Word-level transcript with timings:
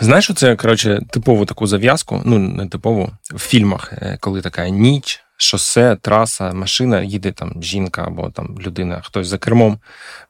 Знаєш, 0.00 0.30
це 0.36 0.56
коротше 0.56 1.00
типову 1.10 1.46
таку 1.46 1.66
зав'язку, 1.66 2.22
ну 2.24 2.38
не 2.38 2.66
типову 2.66 3.12
в 3.34 3.38
фільмах, 3.38 3.92
е, 3.92 4.18
коли 4.20 4.40
така 4.40 4.68
ніч, 4.68 5.20
шосе, 5.36 5.96
траса, 5.96 6.52
машина, 6.52 7.02
їде 7.02 7.32
там 7.32 7.62
жінка 7.62 8.04
або 8.06 8.30
там 8.30 8.56
людина, 8.60 9.00
хтось 9.04 9.28
за 9.28 9.38
кермом. 9.38 9.78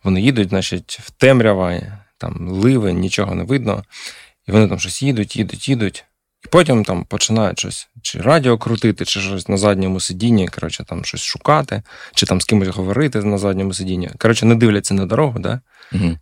Вони 0.04 0.20
їдуть, 0.20 0.48
значить, 0.48 1.00
в 1.02 1.10
темрява, 1.10 1.80
там 2.18 2.48
ливи, 2.48 2.92
нічого 2.92 3.34
не 3.34 3.44
видно. 3.44 3.84
І 4.48 4.52
вони 4.52 4.68
там 4.68 4.78
щось 4.78 5.02
їдуть, 5.02 5.36
їдуть, 5.36 5.68
їдуть. 5.68 6.04
І 6.44 6.48
потім 6.48 6.84
там 6.84 7.04
починають 7.04 7.58
щось 7.58 7.88
чи 8.02 8.20
радіо 8.20 8.58
крутити, 8.58 9.04
чи 9.04 9.20
щось 9.20 9.48
на 9.48 9.56
задньому 9.56 10.00
сидінні, 10.00 10.48
коротше, 10.48 10.84
там 10.84 11.04
щось 11.04 11.22
шукати, 11.22 11.82
чи 12.14 12.26
там 12.26 12.40
з 12.40 12.44
кимось 12.44 12.68
говорити 12.68 13.22
на 13.22 13.38
задньому 13.38 13.74
сидінні. 13.74 14.10
Коротше, 14.18 14.46
не 14.46 14.54
дивляться 14.54 14.94
на 14.94 15.06
дорогу, 15.06 15.38
да? 15.38 15.60
Угу. 15.92 16.16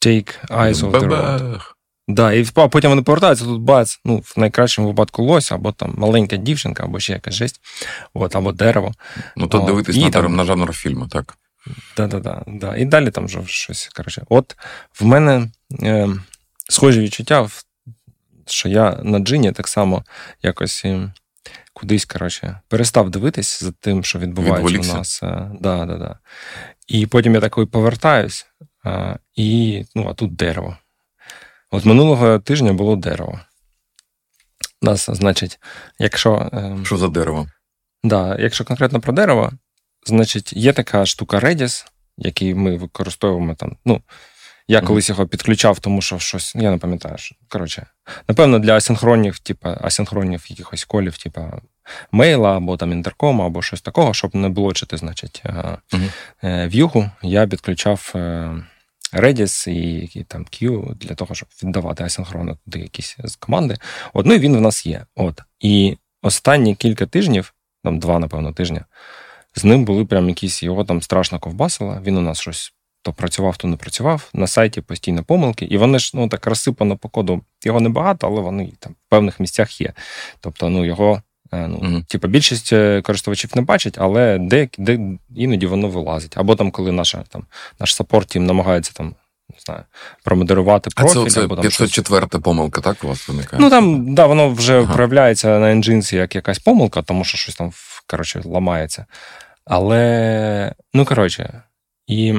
Take 0.00 0.48
eyes 0.48 0.74
off 0.74 0.90
the 0.90 1.08
road. 1.08 1.73
Да, 2.08 2.32
і 2.32 2.44
потім 2.44 2.90
вони 2.90 3.02
повертаються, 3.02 3.44
тут 3.44 3.60
бац, 3.60 4.00
ну, 4.04 4.22
в 4.24 4.34
найкращому 4.36 4.88
випадку 4.88 5.22
лось, 5.22 5.52
або 5.52 5.72
там 5.72 5.94
маленька 5.98 6.36
дівчинка, 6.36 6.84
або 6.84 7.00
ще 7.00 7.12
якась 7.12 7.34
жесть, 7.34 7.60
от, 8.14 8.36
або 8.36 8.52
дерево. 8.52 8.92
Ну, 9.36 9.46
то 9.46 9.58
дивитись 9.58 9.96
на, 9.96 10.10
там... 10.10 10.36
на 10.36 10.44
жанр 10.44 10.72
фільму, 10.72 11.08
так. 11.08 11.38
Да, 11.96 12.06
да, 12.06 12.42
да. 12.46 12.76
І 12.76 12.84
далі 12.84 13.10
там 13.10 13.26
вже 13.26 13.40
щось. 13.46 13.88
коротше. 13.88 14.22
От 14.28 14.56
в 15.00 15.04
мене 15.04 15.50
е, 15.82 16.08
схожі 16.68 17.00
відчуття, 17.00 17.48
що 18.46 18.68
я 18.68 19.00
на 19.02 19.18
джині 19.18 19.52
так 19.52 19.68
само 19.68 20.04
якось 20.42 20.82
е, 20.84 21.12
кудись 21.72 22.04
коротше, 22.04 22.60
перестав 22.68 23.10
дивитись 23.10 23.62
за 23.62 23.72
тим, 23.72 24.04
що 24.04 24.18
відбувається 24.18 24.62
Відволікся. 24.62 24.92
у 24.92 24.96
нас. 24.96 25.20
Да, 25.60 25.84
да, 25.84 25.96
да. 25.96 26.18
І 26.86 27.06
потім 27.06 27.34
я 27.34 27.40
такий 27.40 27.66
повертаюсь, 27.66 28.46
е, 28.86 29.18
і 29.36 29.84
ну, 29.94 30.08
а 30.08 30.14
тут 30.14 30.36
дерево. 30.36 30.76
От 31.74 31.84
минулого 31.84 32.38
тижня 32.38 32.72
було 32.72 32.96
дерево. 32.96 33.40
У 34.82 34.86
нас, 34.86 35.10
значить, 35.10 35.58
якщо. 35.98 36.50
Ем, 36.52 36.86
що 36.86 36.96
за 36.96 37.08
дерево? 37.08 37.46
Да, 38.04 38.36
Якщо 38.38 38.64
конкретно 38.64 39.00
про 39.00 39.12
дерево, 39.12 39.52
значить, 40.06 40.52
є 40.52 40.72
така 40.72 41.06
штука 41.06 41.40
Redis, 41.40 41.86
який 42.18 42.54
ми 42.54 42.76
використовуємо 42.76 43.54
там. 43.54 43.76
ну, 43.84 44.02
я 44.68 44.80
колись 44.80 45.08
його 45.08 45.26
підключав, 45.26 45.78
тому 45.78 46.02
що 46.02 46.18
щось, 46.18 46.54
я 46.54 46.70
не 46.70 46.78
пам'ятаю. 46.78 47.18
що, 47.18 47.36
Коротше, 47.48 47.86
напевно, 48.28 48.58
для 48.58 48.76
асинхронів, 48.76 49.38
типу, 49.38 49.68
асинхронів 49.80 50.44
якихось 50.48 50.84
колів, 50.84 51.18
типу 51.18 51.52
мейла 52.12 52.56
або 52.56 52.76
там 52.76 52.92
інтеркома, 52.92 53.46
або 53.46 53.62
щось 53.62 53.82
такого, 53.82 54.14
щоб 54.14 54.34
не 54.34 54.48
блочити, 54.48 54.96
значить, 54.96 55.42
uh-huh. 55.44 56.68
в'югу, 56.68 57.10
я 57.22 57.46
підключав 57.46 58.12
е, 58.14 58.50
Redis 59.14 59.70
і, 59.70 60.24
там 60.24 60.44
Q 60.44 60.94
для 60.94 61.14
того, 61.14 61.34
щоб 61.34 61.48
віддавати 61.62 62.04
асинхронно 62.04 62.58
туди 62.64 62.78
якісь 62.78 63.16
команди. 63.38 63.76
От, 64.12 64.26
ну 64.26 64.34
і 64.34 64.38
він 64.38 64.56
в 64.56 64.60
нас 64.60 64.86
є. 64.86 65.06
От. 65.14 65.40
І 65.60 65.96
останні 66.22 66.74
кілька 66.74 67.06
тижнів, 67.06 67.54
там 67.84 67.98
два, 67.98 68.18
напевно, 68.18 68.52
тижня, 68.52 68.84
з 69.54 69.64
ним 69.64 69.84
були 69.84 70.04
прям 70.04 70.28
якісь 70.28 70.62
його 70.62 70.84
там 70.84 71.02
страшно 71.02 71.38
ковбасило. 71.38 72.00
Він 72.04 72.16
у 72.16 72.20
нас 72.20 72.40
щось 72.40 72.72
то 73.02 73.12
працював, 73.12 73.56
то 73.56 73.68
не 73.68 73.76
працював. 73.76 74.30
На 74.34 74.46
сайті 74.46 74.80
постійно 74.80 75.24
помилки, 75.24 75.64
і 75.64 75.76
вони 75.76 75.98
ж 75.98 76.10
ну 76.14 76.28
так 76.28 76.46
розсипано 76.46 76.96
по 76.96 77.08
коду. 77.08 77.42
Його 77.64 77.80
небагато, 77.80 78.26
але 78.26 78.40
вони 78.40 78.72
там 78.78 78.92
в 78.92 79.10
певних 79.10 79.40
місцях 79.40 79.80
є. 79.80 79.92
Тобто, 80.40 80.68
ну 80.68 80.84
його. 80.84 81.22
Е, 81.54 81.68
ну, 81.68 81.78
mm-hmm. 81.78 82.04
Типу, 82.04 82.28
більшість 82.28 82.72
е, 82.72 83.02
користувачів 83.02 83.50
не 83.54 83.62
бачать, 83.62 83.98
але 83.98 84.38
де, 84.38 84.68
де 84.78 84.98
іноді 85.36 85.66
воно 85.66 85.88
вилазить. 85.88 86.38
Або 86.38 86.56
там, 86.56 86.70
коли 86.70 86.92
наша 86.92 87.24
там 87.28 87.44
наш 87.80 87.94
support 87.94 88.28
team 88.28 88.46
намагається 88.46 88.92
там 88.92 89.14
не 89.54 89.60
знаю, 89.60 89.82
промодерувати 90.24 90.90
профіль. 90.90 91.24
А 91.26 91.30
це, 91.30 91.44
або, 91.44 91.54
там, 91.56 91.62
504 91.62 92.26
щось... 92.26 92.42
помилка, 92.42 92.80
так 92.80 93.04
у 93.04 93.08
вас 93.08 93.28
виникає? 93.28 93.62
Ну 93.62 93.70
там 93.70 94.14
да, 94.14 94.26
воно 94.26 94.50
вже 94.50 94.80
ага. 94.80 94.94
проявляється 94.94 95.58
на 95.58 95.72
nginx 95.72 96.09
і 96.09 96.16
як 96.16 96.34
якась 96.34 96.58
помилка, 96.58 97.02
тому 97.02 97.24
що 97.24 97.38
щось 97.38 97.54
там 97.54 97.72
коротше, 98.06 98.42
ламається. 98.44 99.06
Але, 99.64 100.74
ну 100.94 101.04
коротше, 101.04 101.62
і 102.06 102.34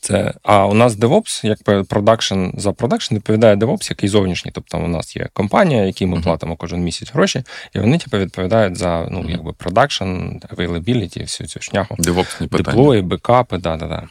це, 0.00 0.34
А 0.42 0.66
у 0.66 0.74
нас 0.74 0.92
DevOps, 0.96 1.46
як 1.46 1.86
production 1.88 2.46
за 2.54 2.72
production, 2.72 3.14
відповідає 3.14 3.56
DevOps, 3.56 3.90
який 3.90 4.08
зовнішній. 4.08 4.50
Тобто 4.54 4.78
у 4.78 4.88
нас 4.88 5.16
є 5.16 5.28
компанія, 5.32 5.84
якій 5.84 6.06
ми 6.06 6.20
платимо 6.20 6.56
кожен 6.56 6.80
місяць 6.80 7.12
гроші, 7.12 7.42
і 7.74 7.78
вони 7.78 7.98
типу, 7.98 8.18
відповідають 8.18 8.76
за 8.76 9.08
ну, 9.10 9.24
якби 9.28 9.52
продакшн, 9.52 10.04
availability, 10.50 11.22
всю 11.22 11.48
цю 11.48 11.60
шняху. 11.60 11.94
DevOps 11.94 12.48
Деплої, 12.48 13.02
бекапи, 13.02 13.58
да, 13.58 13.76
да, 13.76 13.86
да. 13.86 14.08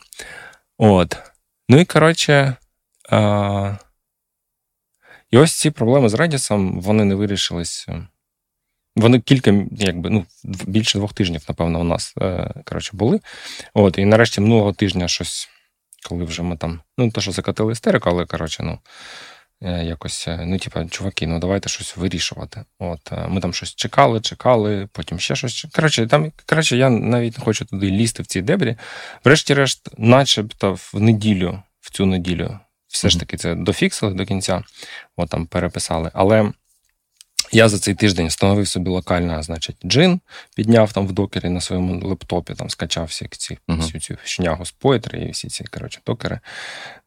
От. 0.78 1.18
Ну 1.70 1.80
і 1.80 1.86
коротше. 1.86 2.56
А... 3.10 3.76
І 5.32 5.38
ось 5.38 5.60
ці 5.60 5.72
проблеми 5.72 6.10
з 6.10 6.14
Redis, 6.14 6.80
вони 6.82 7.06
не 7.06 7.16
вирішились. 7.16 7.86
Е, 7.90 8.08
вони 8.96 9.20
кілька, 9.20 9.66
якби, 9.72 10.10
ну, 10.10 10.26
більше 10.44 10.98
двох 10.98 11.14
тижнів, 11.14 11.46
напевно, 11.50 11.80
у 11.80 11.84
нас 11.84 12.14
е, 12.22 12.54
коротше, 12.66 12.92
були. 12.94 13.20
От, 13.74 13.98
І 13.98 14.06
нарешті 14.06 14.42
минулого 14.42 14.74
тижня 14.74 15.08
щось 15.08 15.50
коли 16.08 16.24
вже 16.24 16.44
ми 16.44 16.58
там, 16.58 16.80
ну, 16.98 17.12
то, 17.12 17.22
що 17.22 17.32
закатили 17.32 17.72
істерику, 17.72 18.10
але, 18.10 18.26
коротше, 18.26 18.64
ну, 18.64 18.80
е, 19.62 19.86
якось, 19.86 20.28
е, 20.28 20.40
ну, 20.46 20.60
типа, 20.60 20.86
чуваки, 20.86 21.28
ну 21.28 21.40
давайте 21.40 21.70
щось 21.70 21.98
вирішувати. 21.98 22.64
От, 22.80 23.12
е, 23.12 23.28
Ми 23.28 23.42
там 23.42 23.54
щось 23.54 23.76
чекали, 23.76 24.22
чекали, 24.22 24.88
потім 24.92 25.20
ще 25.20 25.36
щось. 25.36 25.66
Коротше, 25.76 26.08
там, 26.08 26.32
коротше, 26.46 26.78
я 26.78 26.90
навіть 26.90 27.38
не 27.38 27.44
хочу 27.44 27.66
туди 27.66 27.92
лізти 27.92 28.24
в 28.24 28.26
ці 28.26 28.42
дебрі. 28.42 28.76
Врешті-решт, 29.24 29.90
начебто, 29.98 30.74
в 30.74 31.00
неділю, 31.00 31.64
в 31.82 31.92
цю 31.92 32.06
неділю, 32.06 32.60
все 32.88 33.10
ж 33.10 33.20
таки 33.20 33.38
це 33.38 33.56
дофіксили 33.56 34.14
до 34.14 34.26
кінця, 34.26 34.64
от 35.16 35.30
там 35.30 35.46
переписали. 35.46 36.12
Але 36.14 36.52
я 37.52 37.70
за 37.70 37.80
цей 37.80 37.94
тиждень 37.94 38.28
встановив 38.28 38.68
собі 38.68 38.90
локально, 38.90 39.44
значить, 39.44 39.78
джин, 39.86 40.20
підняв 40.56 40.94
там 40.94 41.08
в 41.08 41.12
докері 41.12 41.50
на 41.50 41.62
своєму 41.62 42.10
лептопі, 42.10 42.54
там 42.54 42.70
скачав 42.70 43.06
всі 43.06 43.28
ці, 43.32 43.58
uh-huh. 43.68 43.78
всю 43.78 44.02
цю 44.02 44.18
шнягу 44.24 44.66
з 44.66 44.72
поетри 44.72 45.20
і 45.20 45.32
всі 45.32 45.48
ці 45.50 45.64
коротше, 45.64 46.00
докери. 46.06 46.40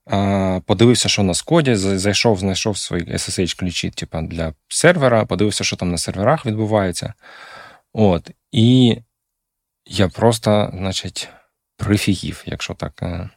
А, 0.07 0.61
Подивився, 0.67 1.09
що 1.09 1.23
на 1.23 1.35
скоді, 1.35 1.75
зайшов, 1.75 2.39
знайшов 2.39 2.79
свої 2.79 3.05
SSH-ключі 3.05 3.91
типу, 3.91 4.21
для 4.23 4.55
сервера, 4.69 5.25
подивився, 5.25 5.65
що 5.65 5.77
там 5.77 5.91
на 5.91 5.99
серверах 5.99 6.47
відбувається. 6.47 7.15
От. 7.93 8.31
І 8.53 8.99
я 9.87 10.09
просто, 10.09 10.73
значить, 10.75 11.29
прифігів, 11.77 12.43
якщо 12.47 12.75
так 12.75 13.03
е, 13.03 13.31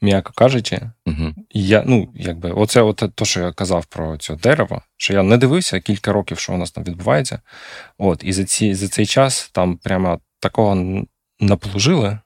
м'яко 0.00 0.32
кажучи, 0.36 0.80
угу. 1.06 1.34
я, 1.50 1.84
ну, 1.86 2.12
якби, 2.14 2.50
оце 2.50 2.82
от 2.82 3.02
то, 3.14 3.24
що 3.24 3.40
я 3.40 3.52
казав 3.52 3.86
про 3.86 4.18
це 4.18 4.34
дерево, 4.36 4.82
що 4.96 5.12
я 5.12 5.22
не 5.22 5.36
дивився 5.36 5.80
кілька 5.80 6.12
років, 6.12 6.38
що 6.38 6.52
у 6.52 6.56
нас 6.56 6.70
там 6.70 6.84
відбувається. 6.84 7.40
От, 7.98 8.24
І 8.24 8.32
за 8.32 8.44
ці, 8.44 8.74
за 8.74 8.88
цей 8.88 9.06
час 9.06 9.50
там 9.52 9.76
прямо 9.76 10.20
такого 10.40 11.04
наплужили. 11.40 12.18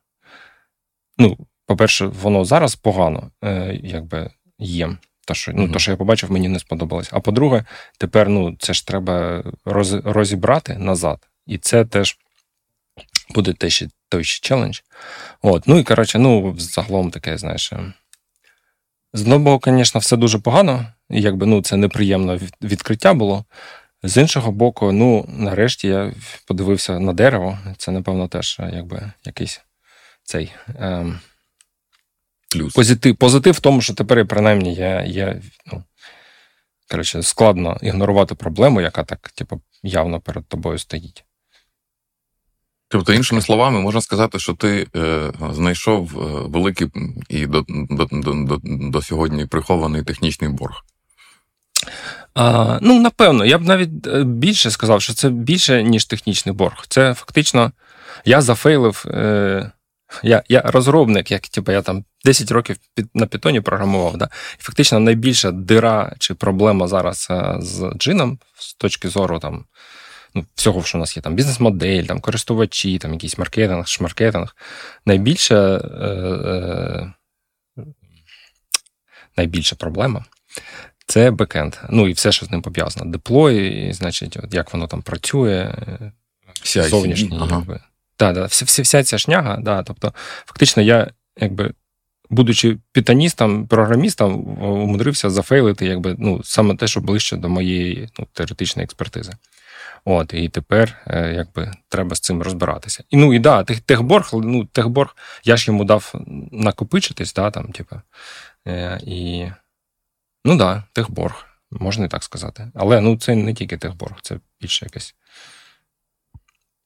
Ну, 1.18 1.38
по-перше, 1.66 2.06
воно 2.06 2.44
зараз 2.44 2.76
погано 2.76 3.30
е, 3.44 3.80
якби 3.82 4.30
є. 4.58 4.96
То, 5.26 5.34
що 5.34 5.52
ну, 5.54 5.68
то, 5.68 5.78
що 5.78 5.90
я 5.90 5.96
побачив, 5.96 6.32
мені 6.32 6.48
не 6.48 6.58
сподобалось. 6.58 7.08
А 7.12 7.20
по-друге, 7.20 7.64
тепер 7.98 8.28
ну, 8.28 8.56
це 8.58 8.74
ж 8.74 8.86
треба 8.86 9.44
роз, 9.64 9.92
розібрати 9.92 10.78
назад. 10.78 11.28
І 11.46 11.58
це 11.58 11.84
теж 11.84 12.18
буде 13.36 13.52
те 13.52 13.70
ще 13.70 13.88
той 14.08 14.24
ще 14.24 14.48
челендж. 14.48 14.80
От, 15.42 15.66
Ну 15.66 15.78
і 15.78 15.84
коротше, 15.84 16.18
ну, 16.18 16.54
загалом 16.58 17.10
таке, 17.10 17.38
знаєш. 17.38 17.72
Ем, 17.72 17.92
з 19.12 19.20
одного 19.20 19.40
боку, 19.40 19.70
звісно, 19.70 20.00
все 20.00 20.16
дуже 20.16 20.38
погано, 20.38 20.86
і 21.10 21.20
якби 21.20 21.46
ну, 21.46 21.62
це 21.62 21.76
неприємне 21.76 22.40
відкриття 22.62 23.14
було. 23.14 23.44
З 24.02 24.16
іншого 24.16 24.52
боку, 24.52 24.92
ну, 24.92 25.24
нарешті 25.28 25.88
я 25.88 26.12
подивився 26.46 27.00
на 27.00 27.12
дерево. 27.12 27.58
Це, 27.78 27.90
напевно, 27.90 28.28
теж 28.28 28.56
е, 28.60 28.70
якби 28.74 29.12
якийсь 29.24 29.60
цей 30.22 30.52
ем, 30.78 31.20
Плюс. 32.50 32.74
позитив 32.74 33.16
позитив 33.16 33.54
в 33.54 33.60
тому, 33.60 33.80
що 33.80 33.94
тепер, 33.94 34.26
принаймні, 34.26 34.74
є, 34.74 35.04
є 35.06 35.42
ну, 35.72 35.82
коротше, 36.90 37.22
складно 37.22 37.78
ігнорувати 37.82 38.34
проблему, 38.34 38.80
яка 38.80 39.04
так, 39.04 39.30
типу, 39.34 39.60
явно 39.82 40.20
перед 40.20 40.46
тобою 40.46 40.78
стоїть. 40.78 41.24
Тобто, 42.88 43.12
іншими 43.12 43.42
словами, 43.42 43.80
можна 43.80 44.00
сказати, 44.00 44.38
що 44.38 44.54
ти 44.54 44.86
е, 44.96 45.32
знайшов 45.52 46.10
е, 46.14 46.48
великий 46.48 46.88
і 47.28 47.46
до, 47.46 47.64
до, 47.68 48.08
до, 48.12 48.60
до 48.64 49.02
сьогодні 49.02 49.46
прихований 49.46 50.02
технічний 50.02 50.50
борг. 50.50 50.74
А, 52.34 52.78
Ну, 52.82 53.00
напевно, 53.00 53.44
я 53.44 53.58
б 53.58 53.62
навіть 53.62 54.06
е, 54.06 54.24
більше 54.24 54.70
сказав, 54.70 55.02
що 55.02 55.14
це 55.14 55.30
більше, 55.30 55.82
ніж 55.82 56.04
технічний 56.04 56.54
борг. 56.54 56.84
Це 56.88 57.14
фактично 57.14 57.72
я 58.24 58.40
зафейлив. 58.40 59.04
Е, 59.06 59.70
я 60.22 60.42
я 60.48 60.60
розробник, 60.60 61.30
як 61.30 61.48
типу, 61.48 61.72
я 61.72 61.82
там 61.82 62.04
10 62.24 62.50
років 62.50 62.76
під, 62.94 63.08
на 63.14 63.26
питоні 63.26 63.60
програмував. 63.60 64.16
Да? 64.16 64.28
І 64.60 64.62
фактично 64.62 65.00
найбільша 65.00 65.50
дира 65.50 66.14
чи 66.18 66.34
проблема 66.34 66.88
зараз 66.88 67.26
е, 67.30 67.56
з 67.60 67.92
джином 67.96 68.38
з 68.58 68.74
точки 68.74 69.08
зору 69.08 69.38
там 69.38 69.64
ну, 70.34 70.44
всього, 70.54 70.82
що 70.82 70.98
у 70.98 71.00
нас 71.00 71.16
є, 71.16 71.22
там 71.22 71.34
бізнес-модель, 71.34 72.02
там 72.02 72.20
користувачі, 72.20 72.98
там 72.98 73.12
якийсь 73.12 73.38
маркетинг, 73.38 73.86
шмаркетинг. 73.86 74.56
Найбільша 75.06 75.76
е, 75.76 76.06
е, 76.06 77.12
найбільша 79.36 79.76
проблема 79.76 80.24
Це 81.06 81.30
бекенд. 81.30 81.76
Ну 81.90 82.08
і 82.08 82.12
все, 82.12 82.32
що 82.32 82.46
з 82.46 82.50
ним 82.50 82.62
пов'язано. 82.62 83.10
Деплой, 83.10 83.92
значить, 83.92 84.36
от 84.42 84.54
як 84.54 84.72
воно 84.72 84.86
там 84.86 85.02
працює, 85.02 85.74
CI, 86.62 86.88
зовнішній. 86.88 87.38
ага. 87.40 87.56
Якби. 87.56 87.80
Да, 88.18 88.32
да, 88.32 88.44
вся, 88.46 88.64
вся, 88.64 88.82
вся 88.82 89.04
ця 89.04 89.18
шняга, 89.18 89.56
да, 89.56 89.82
тобто, 89.82 90.14
фактично, 90.46 90.82
я, 90.82 91.10
якби, 91.40 91.72
будучи 92.30 92.78
пайтоністом, 92.92 93.66
програмістом, 93.66 94.62
умудрився 94.62 95.30
зафейлити, 95.30 95.86
якби, 95.86 96.16
ну, 96.18 96.40
саме 96.44 96.76
те, 96.76 96.86
що 96.86 97.00
ближче 97.00 97.36
до 97.36 97.48
моєї 97.48 98.08
ну, 98.18 98.26
теоретичної 98.32 98.84
експертизи. 98.84 99.32
От, 100.08 100.34
і 100.34 100.48
тепер 100.48 100.98
е, 101.06 101.32
якби 101.34 101.72
треба 101.88 102.16
з 102.16 102.20
цим 102.20 102.42
розбиратися. 102.42 103.04
І 103.10 103.16
ну 103.16 103.34
і 103.34 103.38
да, 103.38 103.64
тех, 103.64 103.80
техборг, 103.80 104.30
ну, 104.32 104.64
техборг, 104.64 105.16
я 105.44 105.56
ж 105.56 105.70
йому 105.70 105.84
дав 105.84 106.14
накопичитись, 106.52 107.34
да, 107.34 107.50
там, 107.50 107.72
типу, 107.72 107.96
е, 108.68 109.00
і 109.06 109.46
ну 110.44 110.56
да, 110.56 110.84
техборг, 110.92 111.46
можна 111.70 112.04
і 112.04 112.08
так 112.08 112.24
сказати. 112.24 112.70
Але 112.74 113.00
ну, 113.00 113.16
це 113.16 113.34
не 113.34 113.54
тільки 113.54 113.76
техборг, 113.76 114.16
це 114.22 114.38
більше 114.60 114.84
якесь 114.86 115.14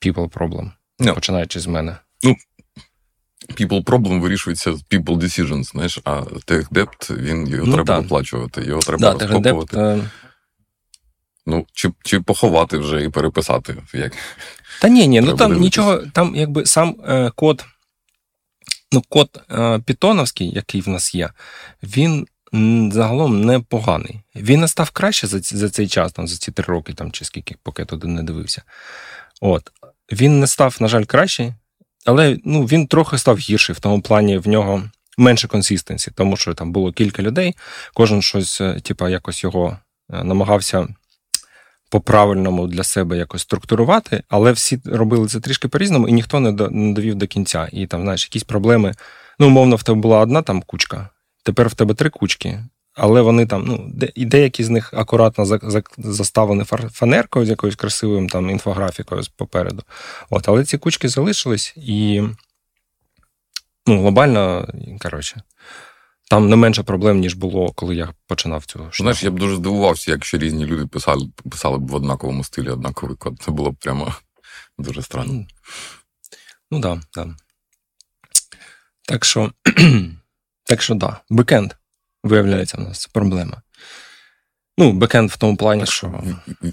people 0.06 0.28
problem, 0.30 0.70
No. 0.98 1.14
починаючи 1.14 1.60
з 1.60 1.66
мене. 1.66 1.96
Ну, 2.22 2.36
People 3.50 3.84
problem 3.84 4.20
вирішується 4.20 4.72
з 4.72 4.82
people 4.84 5.16
decisions, 5.16 5.64
знаєш, 5.64 5.98
а 6.04 6.22
техдепт, 6.44 7.10
він 7.10 7.46
його 7.48 7.66
Ну, 7.66 7.72
треба 7.72 7.94
так. 7.94 8.02
виплачувати, 8.02 8.62
його 8.64 8.80
треба 8.80 8.98
Да, 9.14 9.26
розкопувати. 9.26 9.76
техдепт, 9.76 10.10
Ну, 11.46 11.66
чи, 11.72 11.90
чи 12.04 12.20
поховати 12.20 12.78
вже 12.78 13.04
і 13.04 13.08
переписати. 13.08 13.76
Як... 13.94 14.12
Та 14.80 14.88
ні, 14.88 15.08
ні, 15.08 15.20
ну 15.20 15.26
там 15.26 15.36
дивитися. 15.36 15.60
нічого, 15.60 15.98
там 15.98 16.36
якби 16.36 16.66
сам 16.66 16.96
е, 17.08 17.30
код, 17.34 17.64
ну, 18.92 19.02
код 19.08 19.40
е, 19.50 19.78
пітоновський, 19.78 20.50
який 20.50 20.80
в 20.80 20.88
нас 20.88 21.14
є, 21.14 21.30
він 21.82 22.26
загалом 22.92 23.44
непоганий. 23.44 24.20
Він 24.36 24.60
не 24.60 24.68
став 24.68 24.90
краще 24.90 25.26
за, 25.26 25.40
ці- 25.40 25.56
за 25.56 25.70
цей 25.70 25.88
час, 25.88 26.12
там, 26.12 26.28
за 26.28 26.36
ці 26.36 26.52
три 26.52 26.64
роки, 26.64 26.92
там, 26.92 27.12
чи 27.12 27.24
скільки, 27.24 27.56
поки 27.62 27.82
я 27.82 27.86
туди 27.86 28.08
не 28.08 28.22
дивився. 28.22 28.62
От. 29.40 29.70
Він 30.12 30.40
не 30.40 30.46
став, 30.46 30.76
на 30.80 30.88
жаль, 30.88 31.04
кращий, 31.04 31.54
але 32.06 32.38
ну, 32.44 32.64
він 32.64 32.86
трохи 32.86 33.18
став 33.18 33.38
гірший, 33.38 33.74
в 33.74 33.80
тому 33.80 34.02
плані 34.02 34.38
в 34.38 34.48
нього 34.48 34.82
менше 35.18 35.48
консистенсі, 35.48 36.10
тому 36.14 36.36
що 36.36 36.54
там 36.54 36.72
було 36.72 36.92
кілька 36.92 37.22
людей, 37.22 37.56
кожен 37.94 38.22
щось, 38.22 38.60
е, 38.60 38.80
типа, 38.80 39.10
якось 39.10 39.44
його 39.44 39.78
е, 40.12 40.24
намагався 40.24 40.88
по-правильному 41.90 42.66
для 42.66 42.84
себе 42.84 43.16
якось 43.16 43.42
структурувати, 43.42 44.22
але 44.28 44.52
всі 44.52 44.80
робили 44.84 45.28
це 45.28 45.40
трішки 45.40 45.68
по-різному, 45.68 46.08
і 46.08 46.12
ніхто 46.12 46.40
не, 46.40 46.52
довів 46.92 47.14
до 47.14 47.26
кінця. 47.26 47.68
І 47.72 47.86
там, 47.86 48.02
знаєш, 48.02 48.24
якісь 48.24 48.44
проблеми. 48.44 48.94
Ну, 49.38 49.46
умовно, 49.46 49.76
в 49.76 49.82
тебе 49.82 50.00
була 50.00 50.18
одна 50.18 50.42
там 50.42 50.62
кучка, 50.62 51.08
тепер 51.44 51.68
в 51.68 51.74
тебе 51.74 51.94
три 51.94 52.10
кучки, 52.10 52.64
але 52.94 53.20
вони 53.20 53.46
там, 53.46 53.64
ну, 53.66 53.92
і 54.14 54.24
деякі 54.24 54.64
з 54.64 54.68
них 54.68 54.94
акуратно 54.94 55.44
за, 55.44 55.60
за, 55.62 55.82
заставлені 55.98 56.64
фанеркою 56.92 57.46
з 57.46 57.48
якоюсь 57.48 57.76
красивим 57.76 58.28
там 58.28 58.50
інфографікою 58.50 59.22
попереду. 59.36 59.82
От, 60.30 60.48
але 60.48 60.64
ці 60.64 60.78
кучки 60.78 61.08
залишились, 61.08 61.74
і 61.76 62.22
ну, 63.86 64.00
глобально, 64.00 64.68
коротше, 65.00 65.42
там 66.30 66.48
не 66.48 66.56
менше 66.56 66.82
проблем, 66.82 67.18
ніж 67.18 67.34
було, 67.34 67.72
коли 67.72 67.94
я 67.94 68.14
починав 68.26 68.64
цю 68.64 68.78
штуку. 68.78 68.90
Знаєш, 68.92 69.22
я 69.22 69.30
б 69.30 69.38
дуже 69.38 69.56
здивувався, 69.56 70.10
якщо 70.10 70.38
різні 70.38 70.66
люди 70.66 70.86
писали, 70.86 71.30
писали 71.50 71.78
б 71.78 71.88
в 71.88 71.94
однаковому 71.94 72.44
стилі 72.44 72.68
однаковий 72.70 73.16
код. 73.16 73.42
Це 73.42 73.50
було 73.50 73.70
б 73.70 73.76
прямо 73.76 74.14
дуже 74.78 75.02
странно. 75.02 75.32
Ну, 75.32 75.46
ну 76.70 76.78
да, 76.78 77.00
да. 77.14 77.34
Так 79.02 79.24
що, 79.24 79.52
так 80.64 80.82
що 80.82 80.94
да, 80.94 81.20
бекенд, 81.30 81.72
виявляється, 82.24 82.76
в 82.78 82.80
нас 82.80 83.06
проблема. 83.06 83.62
Ну, 84.78 84.92
бекенд 84.92 85.30
в 85.30 85.36
тому 85.36 85.56
плані, 85.56 85.80
Так 85.80 85.92
що. 85.92 86.22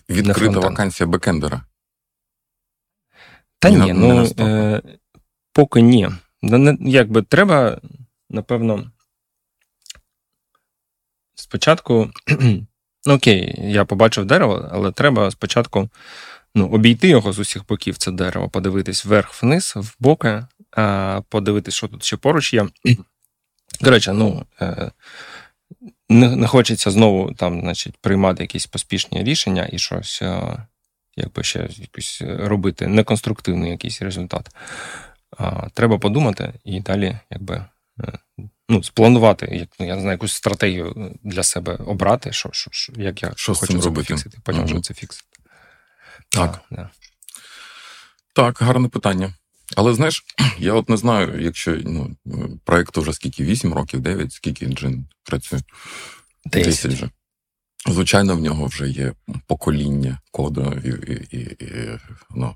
Відкрита 0.10 0.60
вакансія 0.60 1.07
бекендера. 1.07 1.62
Та 3.60 3.69
ні, 3.69 3.77
на 3.77 3.94
ну 3.94 4.33
е, 4.39 4.81
поки 5.53 5.81
ні. 5.81 6.10
Якби 6.80 7.21
треба, 7.21 7.81
напевно, 8.30 8.92
спочатку. 11.47 12.11
Ну, 13.05 13.13
окей, 13.13 13.55
я 13.57 13.85
побачив 13.85 14.25
дерево, 14.25 14.69
але 14.71 14.91
треба 14.91 15.31
спочатку 15.31 15.89
ну, 16.55 16.69
обійти 16.69 17.07
його 17.07 17.33
з 17.33 17.39
усіх 17.39 17.67
боків, 17.67 17.97
це 17.97 18.11
дерево, 18.11 18.49
подивитись 18.49 19.05
вверх-вниз, 19.05 19.73
в 19.75 19.95
боки, 19.99 20.45
подивитись, 21.29 21.73
що 21.73 21.88
тут 21.88 22.03
ще 22.03 22.17
поруч 22.17 22.53
є. 22.53 22.67
Коротше, 23.83 24.13
ну. 24.13 24.45
Е, 24.61 24.91
не, 26.09 26.47
хочеться 26.47 26.91
знову 26.91 27.33
там, 27.33 27.61
значить, 27.61 27.97
приймати 27.97 28.43
якісь 28.43 28.65
поспішні 28.65 29.23
рішення 29.23 29.69
і 29.71 29.79
щось, 29.79 30.21
е, 30.21 30.63
якби 31.15 31.43
ще 31.43 31.69
якось 31.77 32.23
робити 32.25 32.88
неконструктивний 32.88 33.71
якийсь 33.71 34.01
результат. 34.01 34.50
Треба 35.73 35.97
подумати 35.97 36.53
і 36.63 36.79
далі, 36.81 37.17
якби. 37.31 37.65
Ну, 38.69 38.83
спланувати, 38.83 39.49
як 39.51 39.69
ну, 39.79 39.87
я 39.87 39.95
не 39.95 40.01
знаю, 40.01 40.13
якусь 40.13 40.33
стратегію 40.33 41.15
для 41.23 41.43
себе 41.43 41.75
обрати, 41.75 42.33
що, 42.33 42.49
що, 42.51 42.69
що 42.73 42.93
як 42.97 43.23
я 43.23 43.33
Що 43.35 43.53
хочу 43.55 43.81
це 43.81 43.91
пофіксити, 43.91 44.37
потім 44.43 44.65
вже 44.65 44.81
це 44.81 44.93
фіксити. 44.93 45.27
Так. 46.29 46.59
А, 46.71 46.75
да. 46.75 46.89
Так, 48.33 48.57
гарне 48.61 48.89
питання. 48.89 49.33
Але 49.75 49.93
знаєш, 49.93 50.23
я 50.59 50.73
от 50.73 50.89
не 50.89 50.97
знаю, 50.97 51.41
якщо 51.41 51.77
ну, 51.85 52.17
проєкту 52.63 53.01
вже 53.01 53.13
скільки, 53.13 53.43
8 53.43 53.73
років, 53.73 53.99
9, 53.99 54.33
скільки 54.33 54.65
Джин 54.65 55.07
працює. 55.23 55.59
Десять. 56.45 56.93
вже. 56.93 57.09
Звичайно, 57.87 58.35
в 58.35 58.41
нього 58.41 58.65
вже 58.65 58.89
є 58.89 59.13
покоління 59.47 60.19
коду 60.31 60.81
і, 60.85 60.89
і, 60.89 61.37
і, 61.37 61.39
і 61.39 61.99
ну. 62.35 62.55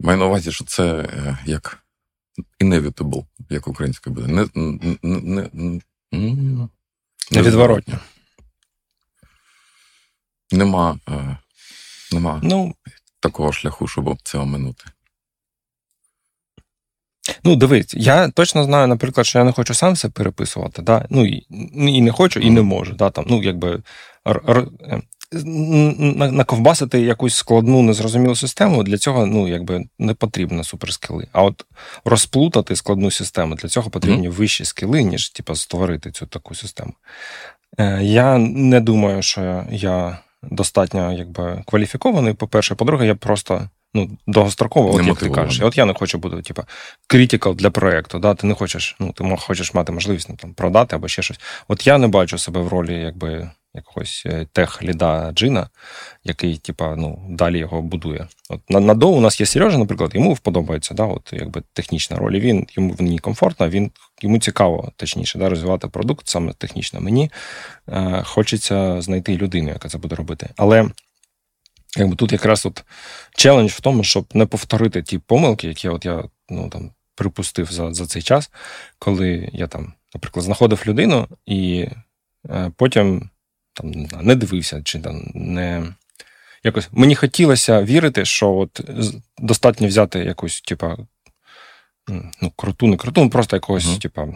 Маю 0.00 0.18
на 0.18 0.26
увазі, 0.26 0.52
що 0.52 0.64
це 0.64 0.84
е, 0.84 1.38
як 1.46 1.85
inevitable, 2.60 3.24
як 3.50 3.68
українською 3.68 4.16
буде. 4.16 4.32
Не, 4.32 4.46
не, 4.54 4.96
не, 5.02 5.50
не, 5.54 5.80
м, 6.14 6.70
Нема, 10.52 10.98
е, 11.08 11.38
нема 12.12 12.40
Ну, 12.42 12.74
такого 13.20 13.52
шляху, 13.52 13.88
щоб 13.88 14.18
це 14.22 14.38
оминути. 14.38 14.84
Ну, 17.44 17.56
дивись, 17.56 17.94
я 17.94 18.28
точно 18.28 18.64
знаю, 18.64 18.86
наприклад, 18.86 19.26
що 19.26 19.38
я 19.38 19.44
не 19.44 19.52
хочу 19.52 19.74
сам 19.74 19.92
все 19.92 20.08
переписувати, 20.08 20.82
да? 20.82 21.06
ну 21.10 21.26
і, 21.26 21.46
і 21.74 22.00
не 22.00 22.12
хочу, 22.12 22.40
і 22.40 22.50
не 22.50 22.62
можу. 22.62 22.92
Да? 22.92 23.10
Там, 23.10 23.24
ну, 23.28 23.42
якби, 23.42 23.82
р- 24.28 24.42
р- 24.48 24.68
е, 24.80 24.88
на- 24.90 25.02
наковбасити 25.44 27.00
якусь 27.00 27.34
складну, 27.34 27.82
незрозумілу 27.82 28.36
систему, 28.36 28.82
для 28.82 28.98
цього 28.98 29.26
ну, 29.26 29.48
якби, 29.48 29.84
не 29.98 30.14
потрібно 30.14 30.64
суперскіли. 30.64 31.26
А 31.32 31.42
от 31.42 31.64
розплутати 32.04 32.76
складну 32.76 33.10
систему, 33.10 33.54
для 33.54 33.68
цього 33.68 33.90
потрібні 33.90 34.28
вищі 34.28 34.64
скіли, 34.64 35.02
ніж 35.02 35.30
типу, 35.30 35.54
створити 35.54 36.10
цю 36.10 36.26
таку 36.26 36.54
систему. 36.54 36.92
Е, 37.78 37.98
Я 38.02 38.38
не 38.38 38.80
думаю, 38.80 39.22
що 39.22 39.64
я 39.70 40.18
достатньо 40.42 41.12
якби, 41.12 41.62
кваліфікований, 41.66 42.34
по-перше. 42.34 42.74
По-друге, 42.74 43.06
я 43.06 43.14
просто 43.14 43.68
ну, 43.96 44.10
довгостроково, 44.26 44.94
от 44.94 45.06
як 45.06 45.18
ти 45.18 45.30
кажеш. 45.30 45.60
От 45.62 45.78
я 45.78 45.84
не 45.84 45.94
хочу 45.94 46.18
бути, 46.18 46.42
типу, 46.42 46.62
критикал 47.06 47.54
для 47.54 47.70
проєкту. 47.70 48.18
Да? 48.18 48.34
Ти 48.34 48.46
не 48.46 48.54
хочеш, 48.54 48.96
ну, 49.00 49.12
ти 49.12 49.36
хочеш 49.38 49.74
мати 49.74 49.92
можливість 49.92 50.28
ну, 50.28 50.36
там, 50.36 50.54
продати 50.54 50.96
або 50.96 51.08
ще 51.08 51.22
щось. 51.22 51.40
От 51.68 51.86
я 51.86 51.98
не 51.98 52.08
бачу 52.08 52.38
себе 52.38 52.60
в 52.60 52.68
ролі 52.68 52.94
якби, 52.94 53.50
якогось 53.76 54.22
е, 54.26 54.46
тех-ліда 54.52 55.32
джина, 55.32 55.68
який, 56.24 56.56
типа, 56.56 56.96
ну, 56.96 57.26
далі 57.30 57.58
його 57.58 57.82
будує. 57.82 58.28
От 58.48 58.70
на, 58.70 58.80
на 58.80 58.94
до 58.94 59.08
у 59.08 59.20
нас 59.20 59.40
є 59.40 59.46
Сережа, 59.46 59.78
наприклад, 59.78 60.10
йому 60.14 60.32
вподобається, 60.32 60.94
да, 60.94 61.04
от, 61.04 61.32
якби, 61.32 61.62
технічна 61.72 62.16
роль. 62.16 62.38
Він, 62.38 62.66
йому 62.70 62.92
в 62.92 63.02
ній 63.02 63.18
комфортно, 63.18 63.68
він, 63.68 63.90
йому 64.22 64.38
цікаво, 64.38 64.92
точніше, 64.96 65.38
да, 65.38 65.48
розвивати 65.48 65.88
продукт 65.88 66.28
саме 66.28 66.52
технічно. 66.52 67.00
Мені 67.00 67.30
е, 67.88 68.22
хочеться 68.24 69.00
знайти 69.00 69.36
людину, 69.36 69.68
яка 69.68 69.88
це 69.88 69.98
буде 69.98 70.16
робити. 70.16 70.48
Але 70.56 70.90
якби 71.96 72.16
тут 72.16 72.32
якраз 72.32 72.66
от 72.66 72.84
челендж 73.36 73.70
в 73.70 73.80
тому, 73.80 74.04
щоб 74.04 74.26
не 74.34 74.46
повторити 74.46 75.02
ті 75.02 75.18
помилки, 75.18 75.68
які 75.68 75.88
от 75.88 76.04
я 76.04 76.24
ну, 76.48 76.68
там, 76.68 76.90
припустив 77.14 77.72
за, 77.72 77.94
за 77.94 78.06
цей 78.06 78.22
час, 78.22 78.50
коли 78.98 79.50
я 79.52 79.66
там, 79.66 79.92
наприклад, 80.14 80.44
знаходив 80.44 80.82
людину 80.86 81.28
і 81.46 81.88
е, 82.50 82.72
потім 82.76 83.30
там, 83.76 83.90
не, 83.90 84.08
знаю, 84.08 84.26
не 84.26 84.34
дивився, 84.34 84.82
чи 84.84 84.98
там 84.98 85.30
не. 85.34 85.82
Якось 86.64 86.88
мені 86.92 87.14
хотілося 87.14 87.82
вірити, 87.82 88.24
що 88.24 88.52
от 88.52 88.80
достатньо 89.38 89.88
взяти 89.88 90.18
якусь, 90.18 90.60
типа, 90.60 90.96
ну, 92.42 92.52
круту, 92.56 92.86
не 92.86 92.96
круту, 92.96 93.24
ну, 93.24 93.30
просто 93.30 93.56
якогось, 93.56 93.86
Мгм. 93.86 93.98
типа, 93.98 94.26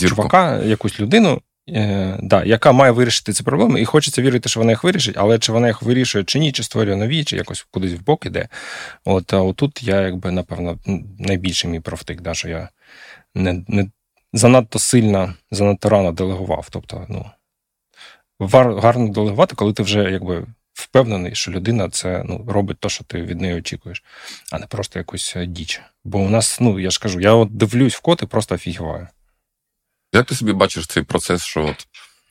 чувака, 0.00 0.62
якусь 0.62 1.00
людину, 1.00 1.42
е, 1.68 2.18
да, 2.22 2.44
яка 2.44 2.72
має 2.72 2.92
вирішити 2.92 3.32
ці 3.32 3.42
проблеми, 3.42 3.80
і 3.80 3.84
хочеться 3.84 4.22
вірити, 4.22 4.48
що 4.48 4.60
вона 4.60 4.72
їх 4.72 4.84
вирішить, 4.84 5.16
але 5.18 5.38
чи 5.38 5.52
вона 5.52 5.66
їх 5.66 5.82
вирішує 5.82 6.24
чи 6.24 6.38
ні, 6.38 6.52
чи 6.52 6.62
створює 6.62 6.96
нові, 6.96 7.24
чи 7.24 7.36
якось 7.36 7.66
кудись 7.70 7.92
в 7.92 8.04
бок 8.04 8.26
іде. 8.26 8.48
От 9.04 9.32
а 9.32 9.40
отут 9.40 9.82
я, 9.82 10.00
якби, 10.00 10.30
напевно, 10.30 10.78
найбільший 11.18 11.70
мій 11.70 11.80
профтик, 11.80 12.20
да, 12.20 12.34
що 12.34 12.48
я 12.48 12.68
не, 13.34 13.64
не 13.68 13.90
занадто 14.32 14.78
сильно, 14.78 15.34
занадто 15.50 15.88
рано 15.88 16.12
делегував. 16.12 16.68
Тобто, 16.70 17.06
ну, 17.08 17.26
гарно 18.40 19.08
делегувати, 19.08 19.54
коли 19.54 19.72
ти 19.72 19.82
вже 19.82 20.10
якби 20.10 20.46
впевнений, 20.72 21.34
що 21.34 21.50
людина 21.50 21.90
це 21.90 22.22
ну, 22.26 22.44
робить 22.48 22.80
те, 22.80 22.88
що 22.88 23.04
ти 23.04 23.22
від 23.22 23.40
неї 23.40 23.54
очікуєш, 23.54 24.02
а 24.52 24.58
не 24.58 24.66
просто 24.66 24.98
якусь 24.98 25.36
е, 25.36 25.46
діч. 25.46 25.80
Бо 26.04 26.18
у 26.18 26.28
нас, 26.28 26.60
ну 26.60 26.80
я 26.80 26.90
ж 26.90 27.00
кажу, 27.00 27.20
я 27.20 27.32
от 27.32 27.56
дивлюсь 27.56 27.94
в 27.94 28.00
код 28.00 28.20
і 28.22 28.26
просто 28.26 28.54
офігіваю. 28.54 29.08
Як 30.12 30.26
ти 30.26 30.34
собі 30.34 30.52
бачиш 30.52 30.86
цей 30.86 31.02
процес, 31.02 31.42
що 31.42 31.66
от, 31.66 31.86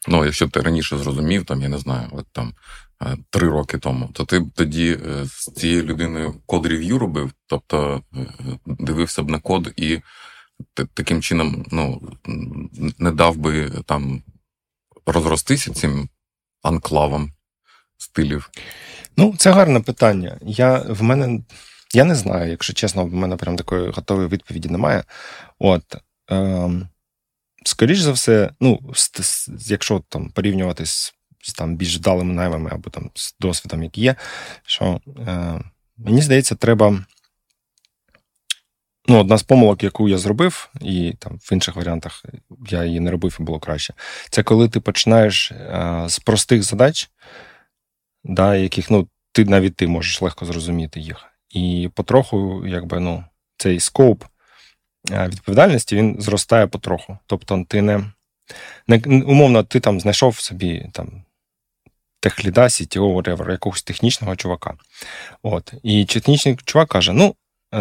ну, 0.07 0.25
якщо 0.25 0.47
ти 0.47 0.61
раніше 0.61 0.97
зрозумів, 0.97 1.45
там, 1.45 1.61
я 1.61 1.69
не 1.69 1.77
знаю, 1.77 2.09
от 2.11 2.27
там 2.31 2.53
е, 3.01 3.17
три 3.29 3.49
роки 3.49 3.77
тому, 3.77 4.09
то 4.13 4.25
ти 4.25 4.39
б 4.39 4.51
тоді 4.55 4.91
е, 4.91 5.25
з 5.25 5.51
цією 5.55 5.83
людиною 5.83 6.35
код 6.45 6.65
рев'ю 6.65 6.99
робив, 6.99 7.31
тобто 7.47 8.01
дивився 8.65 9.23
б 9.23 9.29
на 9.29 9.39
код 9.39 9.73
і 9.75 9.99
таким 10.93 11.21
чином 11.21 11.65
ну, 11.71 12.01
не 12.99 13.11
дав 13.11 13.37
би 13.37 13.71
там 13.85 14.23
розростися 15.05 15.73
цим 15.73 16.09
анклавом 16.61 17.31
стилів? 17.97 18.51
Ну, 19.17 19.35
це 19.37 19.51
гарне 19.51 19.79
питання. 19.79 20.37
Я 20.41 20.77
в 20.77 21.03
мене 21.03 21.39
я 21.93 22.03
не 22.03 22.15
знаю, 22.15 22.51
якщо 22.51 22.73
чесно, 22.73 23.05
в 23.05 23.13
мене 23.13 23.35
прям 23.35 23.55
такої 23.55 23.89
готової 23.89 24.27
відповіді 24.27 24.69
немає. 24.69 25.03
От. 25.59 25.95
Е, 26.31 26.69
Скоріш 27.65 27.99
за 27.99 28.11
все, 28.11 28.49
ну, 28.59 28.79
якщо 29.65 30.03
там 30.09 30.29
порівнювати 30.29 30.85
з, 30.85 31.13
з 31.41 31.53
там 31.53 31.75
більш 31.75 31.97
вдалими 31.97 32.33
наймами 32.33 32.69
або 32.73 32.89
там 32.89 33.11
з 33.15 33.35
досвідом, 33.39 33.83
який 33.83 34.03
є, 34.03 34.15
що 34.65 35.01
е, 35.27 35.61
мені 35.97 36.21
здається, 36.21 36.55
треба. 36.55 37.05
Ну, 39.07 39.19
одна 39.19 39.37
з 39.37 39.43
помилок, 39.43 39.83
яку 39.83 40.09
я 40.09 40.17
зробив, 40.17 40.69
і 40.81 41.13
там 41.19 41.37
в 41.37 41.53
інших 41.53 41.75
варіантах 41.75 42.25
я 42.69 42.85
її 42.85 42.99
не 42.99 43.11
робив 43.11 43.37
і 43.39 43.43
було 43.43 43.59
краще. 43.59 43.93
Це 44.29 44.43
коли 44.43 44.69
ти 44.69 44.79
починаєш 44.79 45.51
е, 45.51 46.03
з 46.07 46.19
простих 46.19 46.63
задач 46.63 47.09
да, 48.25 48.55
яких 48.55 48.91
ну, 48.91 49.07
ти 49.31 49.45
навіть 49.45 49.75
ти 49.75 49.87
можеш 49.87 50.21
легко 50.21 50.45
зрозуміти 50.45 50.99
їх. 50.99 51.25
І 51.49 51.89
потроху, 51.93 52.67
якби, 52.67 52.99
ну, 52.99 53.23
цей 53.57 53.79
скоп 53.79 54.23
відповідальності 55.11 55.95
він 55.95 56.15
зростає 56.19 56.67
потроху. 56.67 57.17
Тобто, 57.25 57.65
ти 57.67 57.81
не, 57.81 58.03
не 58.87 58.97
умовно, 59.07 59.63
ти 59.63 59.79
там 59.79 59.99
знайшов 59.99 60.39
собі 60.39 60.89
там. 60.91 61.21
Техліда, 62.19 62.63
CTO, 62.63 63.15
whatever, 63.15 63.51
якогось 63.51 63.83
технічного 63.83 64.35
чувака. 64.35 64.73
От. 65.43 65.73
І 65.83 66.05
технічний 66.05 66.57
чувак 66.65 66.89
каже: 66.89 67.13
ну, 67.13 67.25
е, 67.25 67.33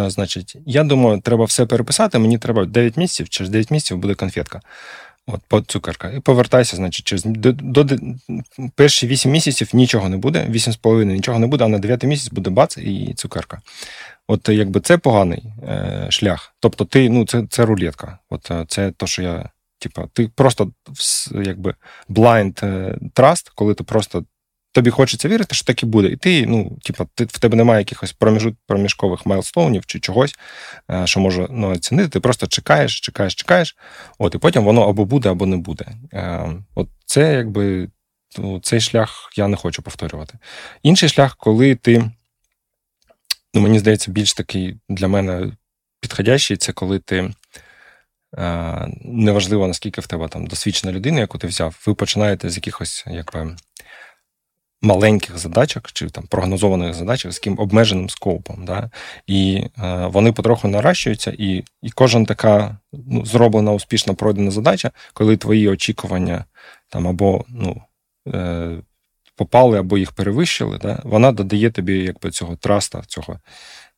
значить, 0.06 0.56
я 0.66 0.84
думаю, 0.84 1.20
треба 1.20 1.44
все 1.44 1.66
переписати, 1.66 2.18
мені 2.18 2.38
треба 2.38 2.64
9 2.64 2.96
місяців, 2.96 3.28
через 3.28 3.50
9 3.50 3.70
місяців 3.70 3.98
буде 3.98 4.14
конфетка. 4.14 4.60
От, 5.26 5.40
по 5.48 5.60
цукерка. 5.60 6.10
І 6.10 6.20
повертайся, 6.20 6.76
значить, 6.76 7.06
через 7.06 7.24
до, 7.24 7.52
до, 7.52 7.84
до 7.84 7.96
перші 8.74 9.06
8 9.06 9.32
місяців 9.32 9.70
нічого 9.72 10.08
не 10.08 10.16
буде, 10.16 10.46
8,5 10.50 11.04
нічого 11.04 11.38
не 11.38 11.46
буде, 11.46 11.64
а 11.64 11.68
на 11.68 11.78
9 11.78 12.04
місяць 12.04 12.32
буде 12.32 12.50
бац 12.50 12.78
і 12.78 13.14
цукерка. 13.16 13.60
От 14.28 14.48
якби 14.48 14.80
це 14.80 14.98
поганий 14.98 15.44
е, 15.62 16.06
шлях. 16.10 16.54
Тобто, 16.60 16.84
ти, 16.84 17.10
ну, 17.10 17.26
це 17.26 17.46
це 17.50 17.64
рулетка. 17.64 18.18
От 18.30 18.50
е, 18.50 18.64
це 18.68 18.90
то, 18.90 19.06
що 19.06 19.22
я. 19.22 19.50
Типа, 19.78 20.06
ти 20.12 20.30
просто 20.34 20.72
якби 21.44 21.74
blind 22.08 22.66
е, 22.66 22.98
trust, 23.14 23.52
коли 23.54 23.74
ти 23.74 23.84
просто 23.84 24.24
тобі 24.74 24.90
хочеться 24.90 25.28
вірити, 25.28 25.54
що 25.54 25.64
так 25.64 25.82
і 25.82 25.86
буде. 25.86 26.08
І 26.08 26.16
ти, 26.16 26.46
ну, 26.46 26.78
типу, 26.82 27.08
ти, 27.14 27.24
в 27.24 27.38
тебе 27.38 27.56
немає 27.56 27.80
якихось 27.80 28.12
проміжу, 28.12 28.56
проміжкових 28.66 29.26
майлстоунів 29.26 29.86
чи 29.86 30.00
чогось, 30.00 30.34
е, 30.90 31.06
що 31.06 31.20
може 31.20 31.46
ну, 31.50 31.70
оцінити. 31.70 32.08
Ти 32.08 32.20
просто 32.20 32.46
чекаєш, 32.46 33.00
чекаєш, 33.00 33.34
чекаєш. 33.34 33.76
От, 34.18 34.34
і 34.34 34.38
потім 34.38 34.64
воно 34.64 34.88
або 34.88 35.04
буде, 35.04 35.30
або 35.30 35.46
не 35.46 35.56
буде. 35.56 35.86
Е, 36.12 36.52
от 36.74 36.88
це 37.06 37.34
якби 37.34 37.88
ну, 38.38 38.60
цей 38.60 38.80
шлях 38.80 39.30
я 39.36 39.48
не 39.48 39.56
хочу 39.56 39.82
повторювати. 39.82 40.38
Інший 40.82 41.08
шлях, 41.08 41.36
коли 41.36 41.74
ти, 41.74 42.10
ну, 43.54 43.60
мені 43.60 43.78
здається, 43.78 44.10
більш 44.10 44.34
такий 44.34 44.76
для 44.88 45.08
мене 45.08 45.52
підходящий, 46.00 46.56
це 46.56 46.72
коли 46.72 46.98
ти. 46.98 47.30
Е, 48.38 48.88
неважливо, 49.04 49.66
наскільки 49.66 50.00
в 50.00 50.06
тебе 50.06 50.28
там 50.28 50.46
досвідчена 50.46 50.92
людина, 50.92 51.20
яку 51.20 51.38
ти 51.38 51.46
взяв, 51.46 51.82
ви 51.86 51.94
починаєте 51.94 52.50
з 52.50 52.56
якихось 52.56 53.04
якби, 53.06 53.56
маленьких 54.84 55.38
задачок 55.38 55.92
чи 55.92 56.10
там 56.10 56.24
прогнозованих 56.26 56.94
задачок 56.94 57.32
з 57.32 57.38
таким 57.38 57.58
обмеженим 57.58 58.10
скопом. 58.10 58.64
Да? 58.64 58.90
І 59.26 59.64
е, 59.78 60.06
вони 60.06 60.32
потроху 60.32 60.68
наращуються, 60.68 61.34
і 61.38 61.64
і 61.82 61.90
кожен 61.90 62.26
така 62.26 62.78
ну, 62.92 63.26
зроблена 63.26 63.72
успішно 63.72 64.14
пройдена 64.14 64.50
задача, 64.50 64.90
коли 65.12 65.36
твої 65.36 65.68
очікування 65.68 66.44
там 66.88 67.08
або 67.08 67.44
ну, 67.48 67.82
е, 68.34 68.70
попали, 69.36 69.78
або 69.78 69.98
їх 69.98 70.12
перевищили, 70.12 70.78
да? 70.82 71.00
вона 71.04 71.32
додає 71.32 71.70
тобі 71.70 71.98
якби 71.98 72.30
цього 72.30 72.56
траста, 72.56 73.02
цього. 73.06 73.38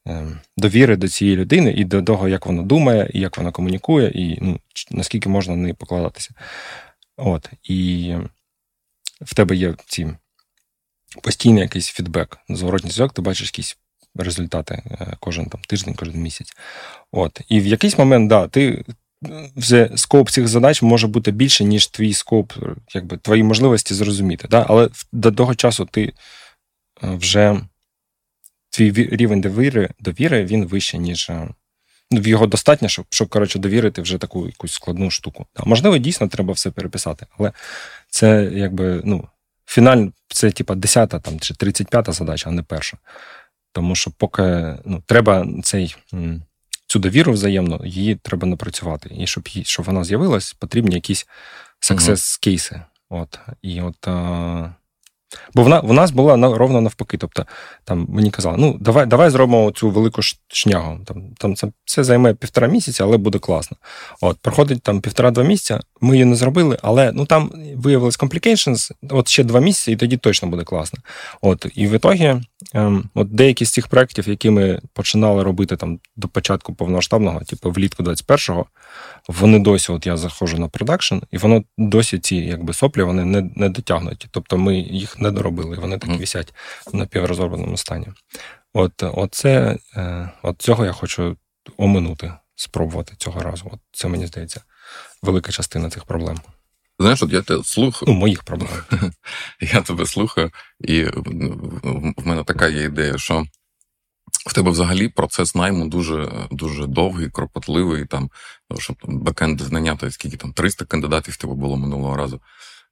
Е, 0.08 0.26
довіри 0.56 0.96
до 0.96 1.08
цієї 1.08 1.36
людини 1.36 1.72
і 1.76 1.84
до 1.84 2.02
того, 2.02 2.28
як 2.28 2.46
вона 2.46 2.62
думає, 2.62 3.10
і 3.14 3.20
як 3.20 3.38
вона 3.38 3.52
комунікує, 3.52 4.10
і 4.14 4.38
ну, 4.42 4.58
наскільки 4.90 5.28
можна 5.28 5.56
на 5.56 5.62
неї 5.62 5.74
покладатися. 5.74 6.30
От. 7.16 7.50
І 7.62 8.14
в 9.20 9.34
тебе 9.34 9.56
є 9.56 9.74
ці 9.86 10.08
постійний 11.22 11.62
якийсь 11.62 11.88
фідбек, 11.88 12.38
зворотній 12.48 12.90
зв'язок, 12.90 13.12
ти 13.12 13.22
бачиш 13.22 13.48
якісь 13.48 13.76
результати 14.14 14.74
е, 14.74 15.16
кожен 15.20 15.46
там 15.46 15.60
тиждень, 15.60 15.94
кожен 15.94 16.16
місяць. 16.16 16.52
От. 17.12 17.40
І 17.48 17.60
в 17.60 17.66
якийсь 17.66 17.98
момент, 17.98 18.28
да, 18.28 18.48
ти 18.48 18.84
вже 19.56 19.90
скоп 19.96 20.30
цих 20.30 20.48
задач 20.48 20.82
може 20.82 21.06
бути 21.06 21.30
більше, 21.30 21.64
ніж 21.64 21.86
твій 21.86 22.14
скоп, 22.14 22.52
якби 22.94 23.16
твої 23.16 23.42
можливості 23.42 23.94
зрозуміти. 23.94 24.48
Да? 24.48 24.66
Але 24.68 24.88
до 25.12 25.32
того 25.32 25.54
часу 25.54 25.84
ти 25.84 26.02
е, 26.02 26.12
вже 27.02 27.60
твій 28.70 28.92
рівень 28.92 29.40
довіри, 29.40 29.88
довіри 30.00 30.44
він 30.44 30.66
вищий, 30.66 31.00
ніж. 31.00 31.30
Е, 31.30 31.48
ну, 32.10 32.20
його 32.20 32.46
достатньо, 32.46 32.88
щоб 32.88 33.06
щоб 33.10 33.28
коротше, 33.28 33.58
довірити 33.58 34.02
вже 34.02 34.18
таку 34.18 34.46
якусь 34.46 34.72
складну 34.72 35.10
штуку. 35.10 35.46
Да, 35.56 35.62
Можливо, 35.66 35.98
дійсно 35.98 36.28
треба 36.28 36.52
все 36.52 36.70
переписати, 36.70 37.26
але 37.38 37.52
це 38.08 38.50
якби 38.52 39.00
ну, 39.04 39.28
Фінально 39.66 40.12
це 40.28 40.50
типа 40.50 40.74
10 40.74 41.10
там, 41.10 41.40
чи 41.40 41.54
35 41.54 42.12
задача, 42.12 42.50
а 42.50 42.52
не 42.52 42.62
перша. 42.62 42.98
Тому 43.72 43.94
що 43.94 44.10
поки 44.10 44.76
ну, 44.84 45.02
треба 45.06 45.46
цей, 45.62 45.96
цю 46.86 46.98
довіру 46.98 47.32
взаємно, 47.32 47.80
її 47.84 48.14
треба 48.14 48.46
напрацювати. 48.46 49.10
І 49.18 49.26
щоб 49.26 49.48
її, 49.48 49.64
щоб 49.64 49.86
вона 49.86 50.04
з'явилась, 50.04 50.52
потрібні 50.52 50.94
якісь 50.94 51.26
success-кейси. 51.80 52.82
От. 53.08 53.38
І 53.62 53.80
от 53.80 54.06
Бо 55.54 55.62
вона 55.62 55.80
в 55.80 55.92
нас 55.92 56.10
була 56.10 56.56
ровно 56.56 56.80
навпаки. 56.80 57.16
Тобто 57.18 57.46
там 57.84 58.06
мені 58.08 58.30
казали, 58.30 58.56
ну 58.58 58.76
давай 58.80 59.06
давай 59.06 59.30
зробимо 59.30 59.70
цю 59.70 59.90
велику 59.90 60.22
шнягу. 60.48 60.98
Там 61.04 61.22
там 61.38 61.56
це 61.56 61.68
все 61.84 62.04
займе 62.04 62.34
півтора 62.34 62.68
місяця, 62.68 63.04
але 63.04 63.16
буде 63.16 63.38
класно. 63.38 63.76
От, 64.20 64.38
проходить 64.38 64.82
там 64.82 65.00
півтора-два 65.00 65.44
місяця, 65.44 65.80
ми 66.00 66.14
її 66.14 66.24
не 66.24 66.36
зробили, 66.36 66.78
але 66.82 67.12
ну 67.12 67.26
там 67.26 67.52
виявилось 67.76 68.18
complications, 68.18 68.90
от 69.10 69.28
ще 69.28 69.44
два 69.44 69.60
місяці, 69.60 69.92
і 69.92 69.96
тоді 69.96 70.16
точно 70.16 70.48
буде 70.48 70.64
класно. 70.64 70.98
От, 71.40 71.66
І 71.74 71.86
в 71.86 71.92
ітогі, 71.92 72.40
ем, 72.74 73.04
от 73.14 73.34
деякі 73.34 73.64
з 73.64 73.70
цих 73.70 73.88
проєктів, 73.88 74.28
які 74.28 74.50
ми 74.50 74.80
починали 74.92 75.42
робити 75.42 75.76
там 75.76 75.98
до 76.16 76.28
початку 76.28 76.74
повномасштабного, 76.74 77.40
типу 77.40 77.70
влітку 77.70 78.02
21-го, 78.02 78.66
вони 79.28 79.58
досі, 79.58 79.92
от 79.92 80.06
я 80.06 80.16
заходжу 80.16 80.58
на 80.58 80.68
продакшн, 80.68 81.16
і 81.30 81.38
воно 81.38 81.62
досі 81.78 82.18
ці 82.18 82.36
якби 82.36 82.72
соплі 82.72 83.02
вони 83.02 83.24
не 83.24 83.50
не 83.56 83.68
дотягнуті. 83.68 84.28
Тобто 84.30 84.58
ми 84.58 84.78
їх 84.78 85.18
не 85.18 85.25
доробили, 85.30 85.76
вони 85.76 85.98
так 85.98 86.10
висять 86.10 86.54
в 86.86 86.96
напіврозробленому 86.96 87.76
стані. 87.76 88.08
От 88.72 89.02
оце, 89.02 89.78
е, 89.96 90.30
от 90.42 90.62
цього 90.62 90.84
я 90.84 90.92
хочу 90.92 91.36
оминути, 91.76 92.32
спробувати 92.54 93.14
цього 93.18 93.40
разу. 93.40 93.70
От 93.72 93.80
Це 93.92 94.08
мені 94.08 94.26
здається 94.26 94.60
велика 95.22 95.52
частина 95.52 95.90
цих 95.90 96.04
проблем. 96.04 96.40
Знаєш, 96.98 97.22
от 97.22 97.32
я 97.32 97.42
тебе 97.42 97.64
слухаю. 97.64 98.12
Ну, 98.12 98.18
моїх 98.18 98.42
проблем. 98.42 98.70
Я 99.60 99.82
тебе 99.82 100.06
слухаю, 100.06 100.50
і 100.80 101.04
в 101.04 102.26
мене 102.26 102.44
така 102.44 102.68
є 102.68 102.84
ідея, 102.84 103.18
що 103.18 103.44
в 104.46 104.52
тебе 104.52 104.70
взагалі 104.70 105.08
процес 105.08 105.54
найму 105.54 105.88
дуже 105.88 106.48
дуже 106.50 106.86
довгий, 106.86 107.30
кропотливий. 107.30 108.06
Там, 108.06 108.30
щоб 108.78 108.96
бекенд 109.04 109.60
знання, 109.60 109.96
то 109.96 110.10
скільки 110.10 110.36
там 110.36 110.52
300 110.52 110.84
кандидатів 110.84 111.34
в 111.34 111.36
тебе 111.36 111.54
було 111.54 111.76
минулого 111.76 112.16
разу. 112.16 112.40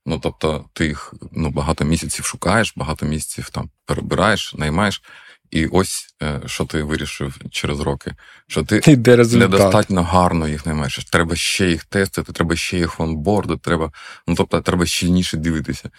Ну 0.07 0.19
тобто, 0.19 0.65
ти 0.73 0.87
їх 0.87 1.15
ну, 1.33 1.51
багато 1.51 1.85
місяців 1.85 2.25
шукаєш, 2.25 2.73
багато 2.77 3.07
місяців 3.07 3.51
там 3.51 3.71
перебираєш, 3.87 4.55
наймаєш. 4.55 5.03
І 5.51 5.67
ось 5.67 6.15
е, 6.23 6.41
що 6.47 6.65
ти 6.65 6.83
вирішив 6.83 7.39
через 7.51 7.81
роки, 7.81 8.15
що 8.47 8.63
ти 8.63 8.81
недостатньо 9.39 10.03
гарно 10.03 10.49
їх 10.49 10.67
наймаєш. 10.67 10.99
Треба 10.99 11.37
ще 11.37 11.71
їх 11.71 11.85
тестити, 11.85 12.33
треба 12.33 12.57
ще 12.57 12.79
їх 12.79 13.01
онбордити, 13.01 13.61
треба, 13.65 13.93
ну 14.27 14.35
тобто, 14.35 14.61
треба 14.61 14.87
щільніше 14.87 15.37
дивитися. 15.37 15.91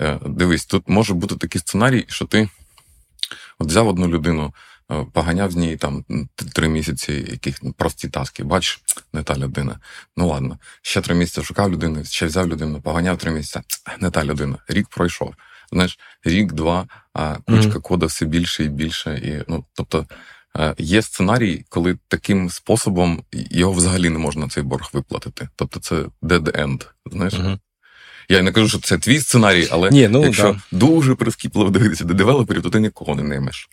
Е, 0.00 0.18
дивись, 0.26 0.66
тут 0.66 0.88
може 0.88 1.14
бути 1.14 1.36
такий 1.36 1.60
сценарій, 1.60 2.04
що 2.08 2.24
ти 2.24 2.48
от 3.58 3.68
взяв 3.68 3.88
одну 3.88 4.08
людину, 4.08 4.54
поганяв 5.12 5.50
з 5.50 5.56
ній 5.56 5.76
там 5.76 6.04
три 6.54 6.68
місяці 6.68 7.12
яких 7.12 7.60
прості 7.76 8.08
таски. 8.08 8.44
Бач, 8.44 8.80
не 9.12 9.22
та 9.22 9.36
людина. 9.36 9.78
Ну 10.16 10.28
ладно, 10.28 10.58
ще 10.82 11.00
три 11.00 11.14
місяці 11.14 11.46
шукав 11.46 11.72
людину, 11.72 12.04
ще 12.04 12.26
взяв 12.26 12.48
людину, 12.48 12.80
поганяв 12.80 13.18
три 13.18 13.30
місяці. 13.30 13.66
Не 14.00 14.10
та 14.10 14.24
людина. 14.24 14.56
Рік 14.68 14.88
пройшов. 14.88 15.34
Знаєш, 15.72 15.98
рік-два, 16.24 16.86
а 17.14 17.34
кучка 17.34 17.72
mm-hmm. 17.72 17.80
кода 17.80 18.06
все 18.06 18.26
більше 18.26 18.64
і 18.64 18.68
більше. 18.68 19.14
І, 19.14 19.44
ну, 19.48 19.64
Тобто 19.74 20.06
е, 20.58 20.74
є 20.78 21.02
сценарій, 21.02 21.64
коли 21.68 21.98
таким 22.08 22.50
способом 22.50 23.22
його 23.32 23.72
взагалі 23.72 24.10
не 24.10 24.18
можна 24.18 24.48
цей 24.48 24.62
борг 24.62 24.90
виплатити. 24.92 25.48
Тобто 25.56 25.80
це 25.80 25.96
dead 26.22 26.62
end, 26.62 26.86
знаєш? 27.06 27.34
Mm-hmm. 27.34 27.58
Я 28.28 28.42
не 28.42 28.52
кажу, 28.52 28.68
що 28.68 28.78
це 28.78 28.98
твій 28.98 29.20
сценарій, 29.20 29.68
але 29.70 29.90
Ні, 29.90 30.08
ну, 30.08 30.24
якщо 30.24 30.52
да. 30.52 30.78
дуже 30.78 31.14
прискіпливо 31.14 31.70
дивитися 31.70 32.04
до 32.04 32.14
девелоперів, 32.14 32.62
то 32.62 32.70
ти 32.70 32.80
нікого 32.80 33.14
не 33.14 33.22
наймеш. 33.22 33.68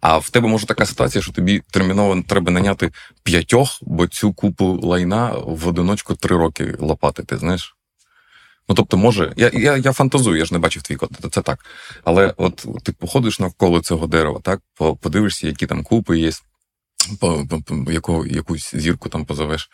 А 0.00 0.18
в 0.18 0.30
тебе 0.30 0.48
може 0.48 0.66
така 0.66 0.86
ситуація, 0.86 1.22
що 1.22 1.32
тобі 1.32 1.62
терміново 1.70 2.22
треба 2.26 2.52
наняти 2.52 2.90
п'ятьох, 3.22 3.78
бо 3.82 4.06
цю 4.06 4.32
купу 4.32 4.80
лайна 4.82 5.32
в 5.36 5.68
одиночку 5.68 6.14
три 6.14 6.36
роки 6.36 6.76
лопатити, 6.78 7.38
знаєш? 7.38 7.76
Ну, 8.68 8.74
тобто, 8.74 8.96
може, 8.96 9.32
я 9.36 9.50
я, 9.54 9.76
я 9.76 9.92
фантазую, 9.92 10.38
я 10.38 10.44
ж 10.44 10.54
не 10.54 10.58
бачив 10.58 10.82
твій 10.82 10.96
код, 10.96 11.10
це 11.30 11.42
так. 11.42 11.66
Але 12.04 12.34
от 12.36 12.66
ти 12.82 12.92
походиш 12.92 13.40
навколо 13.40 13.80
цього 13.80 14.06
дерева, 14.06 14.40
так, 14.42 14.60
подивишся, 15.00 15.46
які 15.46 15.66
там 15.66 15.82
купи 15.82 16.18
є, 16.18 16.30
по, 17.20 17.46
по, 17.50 17.60
по 17.60 17.92
яку, 17.92 18.26
якусь 18.26 18.74
зірку 18.74 19.08
там 19.08 19.24
позовеш, 19.24 19.70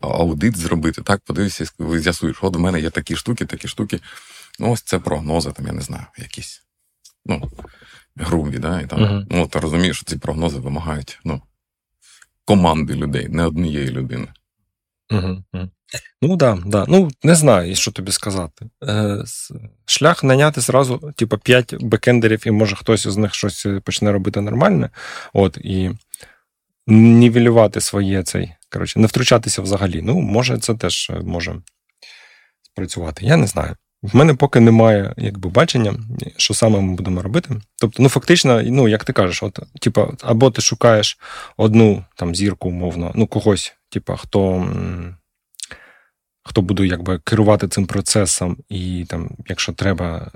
аудит 0.00 0.56
зробити, 0.56 1.02
так, 1.02 1.20
подивишся, 1.20 1.64
з'ясуєш, 1.78 2.36
от 2.40 2.56
в 2.56 2.58
мене 2.58 2.80
є 2.80 2.90
такі 2.90 3.16
штуки, 3.16 3.44
такі 3.44 3.68
штуки. 3.68 4.00
Ну, 4.58 4.70
ось 4.70 4.82
це 4.82 4.98
прогнози, 4.98 5.52
там, 5.52 5.66
я 5.66 5.72
не 5.72 5.82
знаю, 5.82 6.06
якісь. 6.18 6.62
Ну, 7.26 7.50
грубі, 8.16 8.58
да, 8.58 8.80
і 8.80 8.86
там, 8.86 8.98
uh-huh. 8.98 9.26
ну, 9.30 9.46
ти 9.46 9.58
розумієш, 9.58 9.96
що 9.96 10.06
ці 10.06 10.18
прогнози 10.18 10.58
вимагають 10.58 11.18
ну, 11.24 11.42
команди 12.44 12.94
людей, 12.94 13.28
не 13.28 13.46
однієї 13.46 13.90
людини. 13.90 14.28
Угу, 15.10 15.42
Ну 16.22 16.36
да, 16.36 16.58
да. 16.66 16.84
Ну 16.88 17.10
не 17.22 17.34
знаю, 17.34 17.74
що 17.76 17.92
тобі 17.92 18.12
сказати. 18.12 18.66
Е, 18.84 19.24
Шлях 19.84 20.24
наняти 20.24 20.60
зразу, 20.60 21.12
типу, 21.16 21.38
5 21.38 21.74
бекендерів, 21.80 22.46
і 22.46 22.50
може 22.50 22.76
хтось 22.76 23.06
з 23.06 23.16
них 23.16 23.34
щось 23.34 23.66
почне 23.84 24.12
робити 24.12 24.40
нормальне. 24.40 24.90
От, 25.32 25.56
і 25.56 25.90
нівелювати 26.86 27.80
своє 27.80 28.22
цей. 28.22 28.52
Коротше, 28.72 29.00
не 29.00 29.06
втручатися 29.06 29.62
взагалі. 29.62 30.02
Ну, 30.02 30.20
може, 30.20 30.58
це 30.58 30.74
теж 30.74 31.12
може 31.22 31.62
спрацювати. 32.62 33.26
Я 33.26 33.36
не 33.36 33.46
знаю. 33.46 33.76
В 34.02 34.16
мене 34.16 34.34
поки 34.34 34.60
немає 34.60 35.14
якби 35.16 35.50
бачення, 35.50 35.94
що 36.36 36.54
саме 36.54 36.80
ми 36.80 36.94
будемо 36.94 37.22
робити. 37.22 37.50
Тобто, 37.80 38.02
ну 38.02 38.08
фактично, 38.08 38.62
ну 38.62 38.88
як 38.88 39.04
ти 39.04 39.12
кажеш, 39.12 39.42
от, 39.42 39.58
типа, 39.80 40.08
або 40.22 40.50
ти 40.50 40.62
шукаєш 40.62 41.18
одну 41.56 42.04
там 42.16 42.34
зірку, 42.34 42.68
умовно, 42.68 43.12
ну 43.14 43.26
когось, 43.26 43.74
типа, 43.90 44.16
хто 44.16 44.68
хто 46.46 46.62
буде 46.62 46.86
якби 46.86 47.18
керувати 47.18 47.68
цим 47.68 47.86
процесом, 47.86 48.56
і 48.68 49.04
там, 49.08 49.30
якщо 49.48 49.72
треба, 49.72 50.30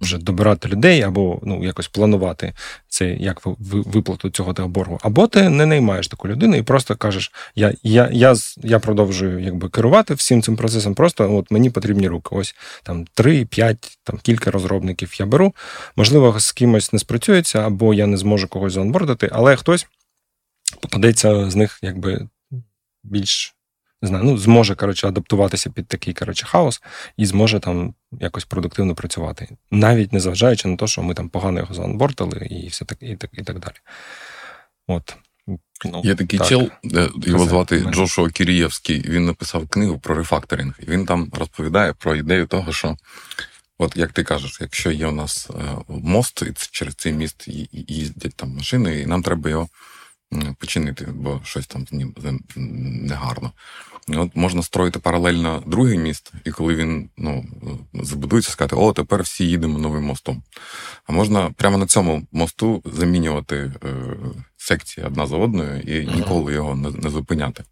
вже 0.00 0.18
добирати 0.18 0.68
людей 0.68 1.02
або 1.02 1.40
ну, 1.42 1.64
якось 1.64 1.88
планувати 1.88 2.52
це 2.88 3.06
як 3.06 3.42
виплату 3.68 4.30
цього 4.30 4.52
того 4.54 4.68
боргу. 4.68 4.98
Або 5.02 5.26
ти 5.26 5.48
не 5.48 5.66
наймаєш 5.66 6.08
таку 6.08 6.28
людину 6.28 6.56
і 6.56 6.62
просто 6.62 6.96
кажеш: 6.96 7.32
я 7.54 7.74
я, 7.82 8.08
я, 8.12 8.34
я 8.56 8.78
продовжую 8.78 9.38
якби 9.40 9.68
керувати 9.68 10.14
всім 10.14 10.42
цим 10.42 10.56
процесом, 10.56 10.94
просто 10.94 11.36
от 11.36 11.50
мені 11.50 11.70
потрібні 11.70 12.08
руки. 12.08 12.36
Ось 12.36 12.54
там 12.82 13.04
три, 13.14 13.44
п'ять, 13.44 13.98
там 14.04 14.18
кілька 14.22 14.50
розробників 14.50 15.20
я 15.20 15.26
беру. 15.26 15.54
Можливо, 15.96 16.40
з 16.40 16.52
кимось 16.52 16.92
не 16.92 16.98
спрацюється, 16.98 17.58
або 17.58 17.94
я 17.94 18.06
не 18.06 18.16
зможу 18.16 18.48
когось 18.48 18.72
заонбордити, 18.72 19.28
але 19.32 19.56
хтось 19.56 19.86
попадеться 20.80 21.50
з 21.50 21.56
них 21.56 21.78
якби 21.82 22.28
більш 23.04 23.55
не 24.02 24.08
знаю, 24.08 24.24
ну, 24.24 24.38
зможе 24.38 24.74
коротше, 24.74 25.08
адаптуватися 25.08 25.70
під 25.70 25.88
такий 25.88 26.14
коротше, 26.14 26.46
хаос 26.46 26.82
і 27.16 27.26
зможе 27.26 27.60
там 27.60 27.94
якось 28.12 28.44
продуктивно 28.44 28.94
працювати, 28.94 29.48
навіть 29.70 30.12
не 30.12 30.20
зважаючи 30.20 30.68
на 30.68 30.76
те, 30.76 30.86
що 30.86 31.02
ми 31.02 31.14
там 31.14 31.28
погано 31.28 31.60
його 31.60 31.74
заонбортили 31.74 32.46
і 32.50 32.68
все 32.68 32.84
так, 32.84 32.98
і 33.00 33.16
так, 33.16 33.30
і 33.32 33.42
так 33.42 33.58
далі. 33.58 33.74
От. 34.86 35.16
Ну, 35.84 36.02
Є 36.04 36.14
такий 36.14 36.38
так. 36.38 36.48
чел, 36.48 36.70
е, 36.94 37.08
його 37.26 37.44
звати 37.44 37.80
Джошуа 37.80 38.30
Кірієвський. 38.30 39.04
Він 39.08 39.26
написав 39.26 39.68
книгу 39.68 39.98
про 39.98 40.14
рефакторинг. 40.14 40.74
І 40.82 40.90
він 40.90 41.06
там 41.06 41.30
розповідає 41.32 41.92
про 41.92 42.16
ідею 42.16 42.46
того, 42.46 42.72
що, 42.72 42.96
от 43.78 43.96
як 43.96 44.12
ти 44.12 44.24
кажеш, 44.24 44.58
якщо 44.60 44.90
є 44.90 45.06
у 45.06 45.12
нас 45.12 45.50
е, 45.50 45.76
мост, 45.88 46.42
і 46.42 46.52
через 46.70 46.94
цей 46.94 47.12
міст 47.12 47.48
їздять 47.72 48.34
там 48.36 48.50
машини, 48.50 49.00
і 49.00 49.06
нам 49.06 49.22
треба 49.22 49.50
його 49.50 49.68
починити, 50.58 51.04
бо 51.04 51.40
щось 51.44 51.66
там 51.66 51.86
з 51.86 51.92
ним 51.92 52.14
негарно. 53.06 53.52
От 54.08 54.36
Можна 54.36 54.62
строїти 54.62 54.98
паралельно 54.98 55.62
другий 55.66 55.98
міст, 55.98 56.32
і 56.44 56.50
коли 56.50 56.74
він 56.74 57.10
ну, 57.16 57.44
забудується, 57.94 58.52
сказати, 58.52 58.76
о, 58.76 58.92
тепер 58.92 59.22
всі 59.22 59.44
їдемо 59.44 59.78
новим 59.78 60.04
мостом. 60.04 60.42
А 61.06 61.12
можна 61.12 61.50
прямо 61.50 61.78
на 61.78 61.86
цьому 61.86 62.26
мосту 62.32 62.82
замінювати 62.84 63.56
е, 63.56 63.94
секції 64.56 65.06
одна 65.06 65.26
за 65.26 65.36
одною 65.36 65.80
і 65.80 66.06
ніколи 66.06 66.52
його 66.52 66.74
не, 66.74 66.90
не 66.90 67.10
зупиняти. 67.10 67.64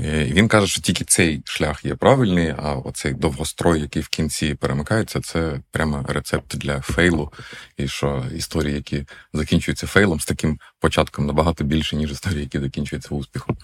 Е, 0.00 0.24
він 0.24 0.48
каже, 0.48 0.66
що 0.66 0.80
тільки 0.80 1.04
цей 1.04 1.42
шлях 1.44 1.84
є 1.84 1.94
правильний, 1.94 2.54
а 2.58 2.74
оцей 2.74 3.14
довгострой, 3.14 3.80
який 3.80 4.02
в 4.02 4.08
кінці 4.08 4.54
перемикається, 4.54 5.20
це 5.20 5.60
прямо 5.70 6.04
рецепт 6.08 6.56
для 6.56 6.80
фейлу. 6.80 7.32
І 7.76 7.88
що 7.88 8.24
історії, 8.34 8.74
які 8.74 9.04
закінчуються 9.32 9.86
фейлом, 9.86 10.20
з 10.20 10.26
таким 10.26 10.58
початком 10.80 11.26
набагато 11.26 11.64
більше, 11.64 11.96
ніж 11.96 12.12
історії, 12.12 12.40
які 12.40 12.60
закінчуються 12.60 13.14
успіхом. 13.14 13.56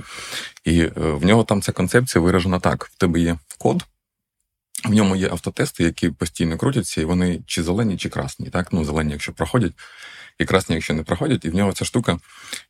І 0.64 0.81
е, 0.81 0.90
в 0.97 1.25
нього 1.25 1.44
там 1.44 1.62
ця 1.62 1.73
концепція 1.73 2.23
виражена 2.23 2.61
так: 2.61 2.90
в 2.92 2.99
тебе 2.99 3.20
є 3.20 3.38
код. 3.59 3.85
В 4.85 4.90
ньому 4.90 5.16
є 5.16 5.31
автотести, 5.31 5.85
які 5.85 6.11
постійно 6.11 6.57
крутяться, 6.57 7.01
і 7.01 7.05
вони 7.05 7.40
чи 7.47 7.62
зелені, 7.62 7.97
чи 7.97 8.09
красні. 8.09 8.51
Так? 8.51 8.73
Ну, 8.73 8.85
зелені, 8.85 9.12
якщо 9.12 9.33
проходять, 9.33 9.73
і 10.38 10.44
красні, 10.44 10.81
не 10.90 11.03
проходять, 11.03 11.44
і 11.44 11.51
в 11.51 11.55
нього 11.55 11.73
ця 11.73 11.85
штука 11.85 12.18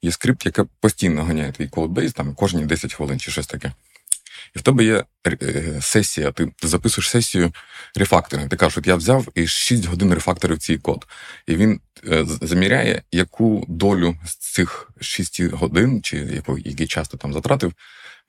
є 0.02 0.12
скрипт, 0.12 0.46
яка 0.46 0.64
постійно 0.80 1.24
ганяє 1.24 1.52
твій 1.52 1.68
кодбейс, 1.68 2.12
там 2.12 2.34
кожні 2.34 2.64
10 2.64 2.94
хвилин 2.94 3.20
чи 3.20 3.30
щось 3.30 3.46
таке. 3.46 3.72
І 4.56 4.58
в 4.58 4.62
тебе 4.62 4.84
є 4.84 5.04
е, 5.26 5.78
сесія, 5.80 6.32
ти 6.32 6.52
записуєш 6.62 7.10
сесію 7.10 7.52
рефакторинг. 7.96 8.48
Ти 8.48 8.56
кажеш, 8.56 8.78
от 8.78 8.86
я 8.86 8.96
взяв 8.96 9.28
і 9.34 9.46
6 9.46 9.84
годин 9.84 10.14
рефакторив 10.14 10.58
цей 10.58 10.78
код. 10.78 11.06
І 11.46 11.56
він 11.56 11.80
е, 12.08 12.24
заміряє, 12.24 13.02
яку 13.12 13.64
долю 13.68 14.16
з 14.26 14.36
цих 14.36 14.90
6 15.00 15.42
годин, 15.42 16.02
чи 16.02 16.42
який 16.64 16.86
час 16.86 17.08
ти 17.08 17.16
там 17.16 17.32
затратив, 17.32 17.72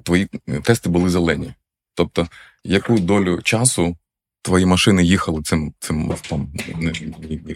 твої 0.04 0.26
тести 0.64 0.90
були 0.90 1.10
зелені. 1.10 1.54
Тобто, 1.94 2.28
яку 2.64 3.00
долю 3.00 3.42
часу 3.42 3.98
твої 4.46 4.66
машини 4.66 5.04
їхали 5.04 5.42
цим 5.42 5.74
цим 5.80 5.98
мостом, 5.98 6.54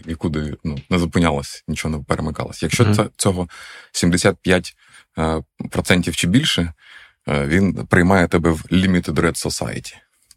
нікуди 0.06 0.56
ну, 0.64 0.78
не 0.90 0.98
зупинялось, 0.98 1.64
нічого 1.68 1.96
не 1.96 2.04
перемикалось. 2.04 2.62
Якщо 2.62 2.84
mm-hmm. 2.84 2.96
це 2.96 3.04
цього 3.16 3.48
75% 3.94 6.08
е, 6.08 6.12
чи 6.12 6.26
більше, 6.26 6.72
е, 7.28 7.46
він 7.46 7.86
приймає 7.86 8.28
тебе 8.28 8.50
в 8.50 8.62
Limited 8.72 9.14
Red 9.14 9.46
Society, 9.46 9.94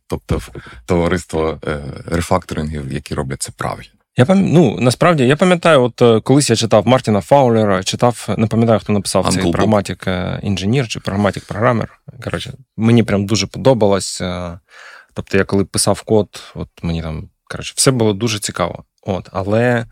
тобто 0.07 0.37
в 0.37 0.49
товариство 0.85 1.59
е, 1.67 1.81
рефакторингів, 2.05 2.93
які 2.93 3.15
роблять 3.15 3.41
це 3.41 3.51
правильно. 3.57 3.91
Я 4.17 4.25
пам... 4.25 4.51
ну, 4.51 4.77
насправді 4.79 5.27
я 5.27 5.35
пам'ятаю, 5.35 5.83
от 5.83 6.23
колись 6.23 6.49
я 6.49 6.55
читав 6.55 6.87
Мартіна 6.87 7.21
Фаулера, 7.21 7.83
читав, 7.83 8.35
не 8.37 8.47
пам'ятаю, 8.47 8.79
хто 8.79 8.93
написав 8.93 9.25
Uncle 9.25 9.41
цей 9.41 9.51
прагматик 9.51 10.07
інженір 10.41 10.87
чи 10.87 10.99
прагматик 10.99 11.45
програмер. 11.45 11.99
Коротше, 12.23 12.53
мені 12.77 13.03
прям 13.03 13.25
дуже 13.25 13.47
подобалось. 13.47 14.21
Тобто, 15.13 15.37
я 15.37 15.43
коли 15.43 15.65
писав 15.65 16.01
код, 16.01 16.51
от 16.55 16.69
мені 16.81 17.01
там 17.01 17.29
коротше, 17.43 17.73
все 17.77 17.91
було 17.91 18.13
дуже 18.13 18.39
цікаво. 18.39 18.83
От, 19.01 19.29
Але 19.31 19.85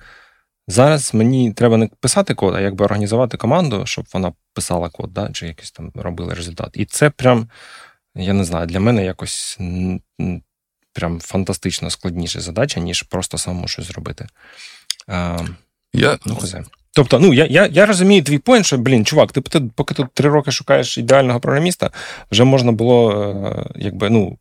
зараз 0.67 1.13
мені 1.13 1.53
треба 1.53 1.77
не 1.77 1.87
писати 1.99 2.33
код, 2.33 2.55
а 2.55 2.61
якби 2.61 2.85
організувати 2.85 3.37
команду, 3.37 3.85
щоб 3.85 4.05
вона 4.13 4.33
писала 4.53 4.89
код, 4.89 5.13
да, 5.13 5.29
чи 5.33 5.47
якийсь 5.47 5.71
там 5.71 5.91
робила 5.95 6.33
результат. 6.33 6.69
І 6.73 6.85
це 6.85 7.09
прям, 7.09 7.49
я 8.15 8.33
не 8.33 8.43
знаю, 8.43 8.67
для 8.67 8.79
мене 8.79 9.05
якось 9.05 9.59
прям 10.93 11.19
фантастично 11.19 11.89
складніша 11.89 12.39
задача, 12.39 12.79
ніж 12.79 13.03
просто 13.03 13.37
самому 13.37 13.67
щось 13.67 13.85
зробити. 13.85 14.27
А, 15.07 15.39
я... 15.93 16.17
ну, 16.25 16.39
Тобто, 16.93 17.19
ну 17.19 17.33
я 17.33 17.45
я, 17.45 17.65
я 17.65 17.85
розумію 17.85 18.23
твій 18.23 18.37
поінт, 18.37 18.65
що, 18.65 18.77
блін, 18.77 19.05
чувак, 19.05 19.31
ти 19.31 19.41
поки 19.75 19.93
тут 19.93 20.13
три 20.13 20.29
роки 20.29 20.51
шукаєш 20.51 20.97
ідеального 20.97 21.39
програміста, 21.39 21.91
вже 22.31 22.43
можна 22.43 22.71
було, 22.71 23.11
е, 23.13 23.65
якби, 23.75 24.09
ну, 24.09 24.37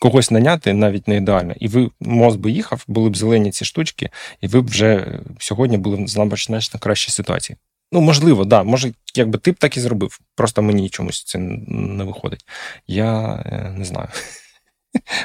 когось 0.00 0.30
наняти 0.30 0.72
навіть 0.72 1.08
не 1.08 1.16
ідеально. 1.16 1.54
І 1.60 1.68
ви 1.68 1.90
мозк 2.00 2.38
би 2.38 2.50
їхав, 2.50 2.84
були 2.88 3.10
б 3.10 3.16
зелені 3.16 3.50
ці 3.50 3.64
штучки, 3.64 4.10
і 4.40 4.46
ви 4.46 4.60
б 4.60 4.66
вже 4.66 5.20
сьогодні 5.38 5.78
були 5.78 6.04
в 6.04 6.08
значно 6.08 6.80
кращій 6.80 7.10
ситуації. 7.10 7.56
Ну, 7.92 8.00
можливо, 8.00 8.44
да. 8.44 8.62
Може, 8.62 8.92
якби 9.14 9.38
ти 9.38 9.52
б 9.52 9.56
так 9.56 9.76
і 9.76 9.80
зробив. 9.80 10.20
Просто 10.34 10.62
мені 10.62 10.88
чомусь 10.88 11.24
це 11.24 11.38
не 11.38 12.04
виходить. 12.04 12.44
Я 12.86 13.42
е, 13.46 13.74
не 13.78 13.84
знаю. 13.84 14.08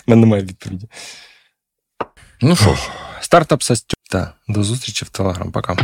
У 0.08 0.12
мене 0.12 0.22
немає 0.22 0.44
відповіді. 0.44 0.88
Ну 2.42 2.56
що 2.56 2.76
ж, 2.76 2.82
стартап 3.22 3.64
Састю. 3.64 3.96
Так, 4.12 4.36
До 4.48 4.64
зустрічі 4.64 5.06
в 5.06 5.10
Телеграм. 5.10 5.52
Пока. 5.52 5.78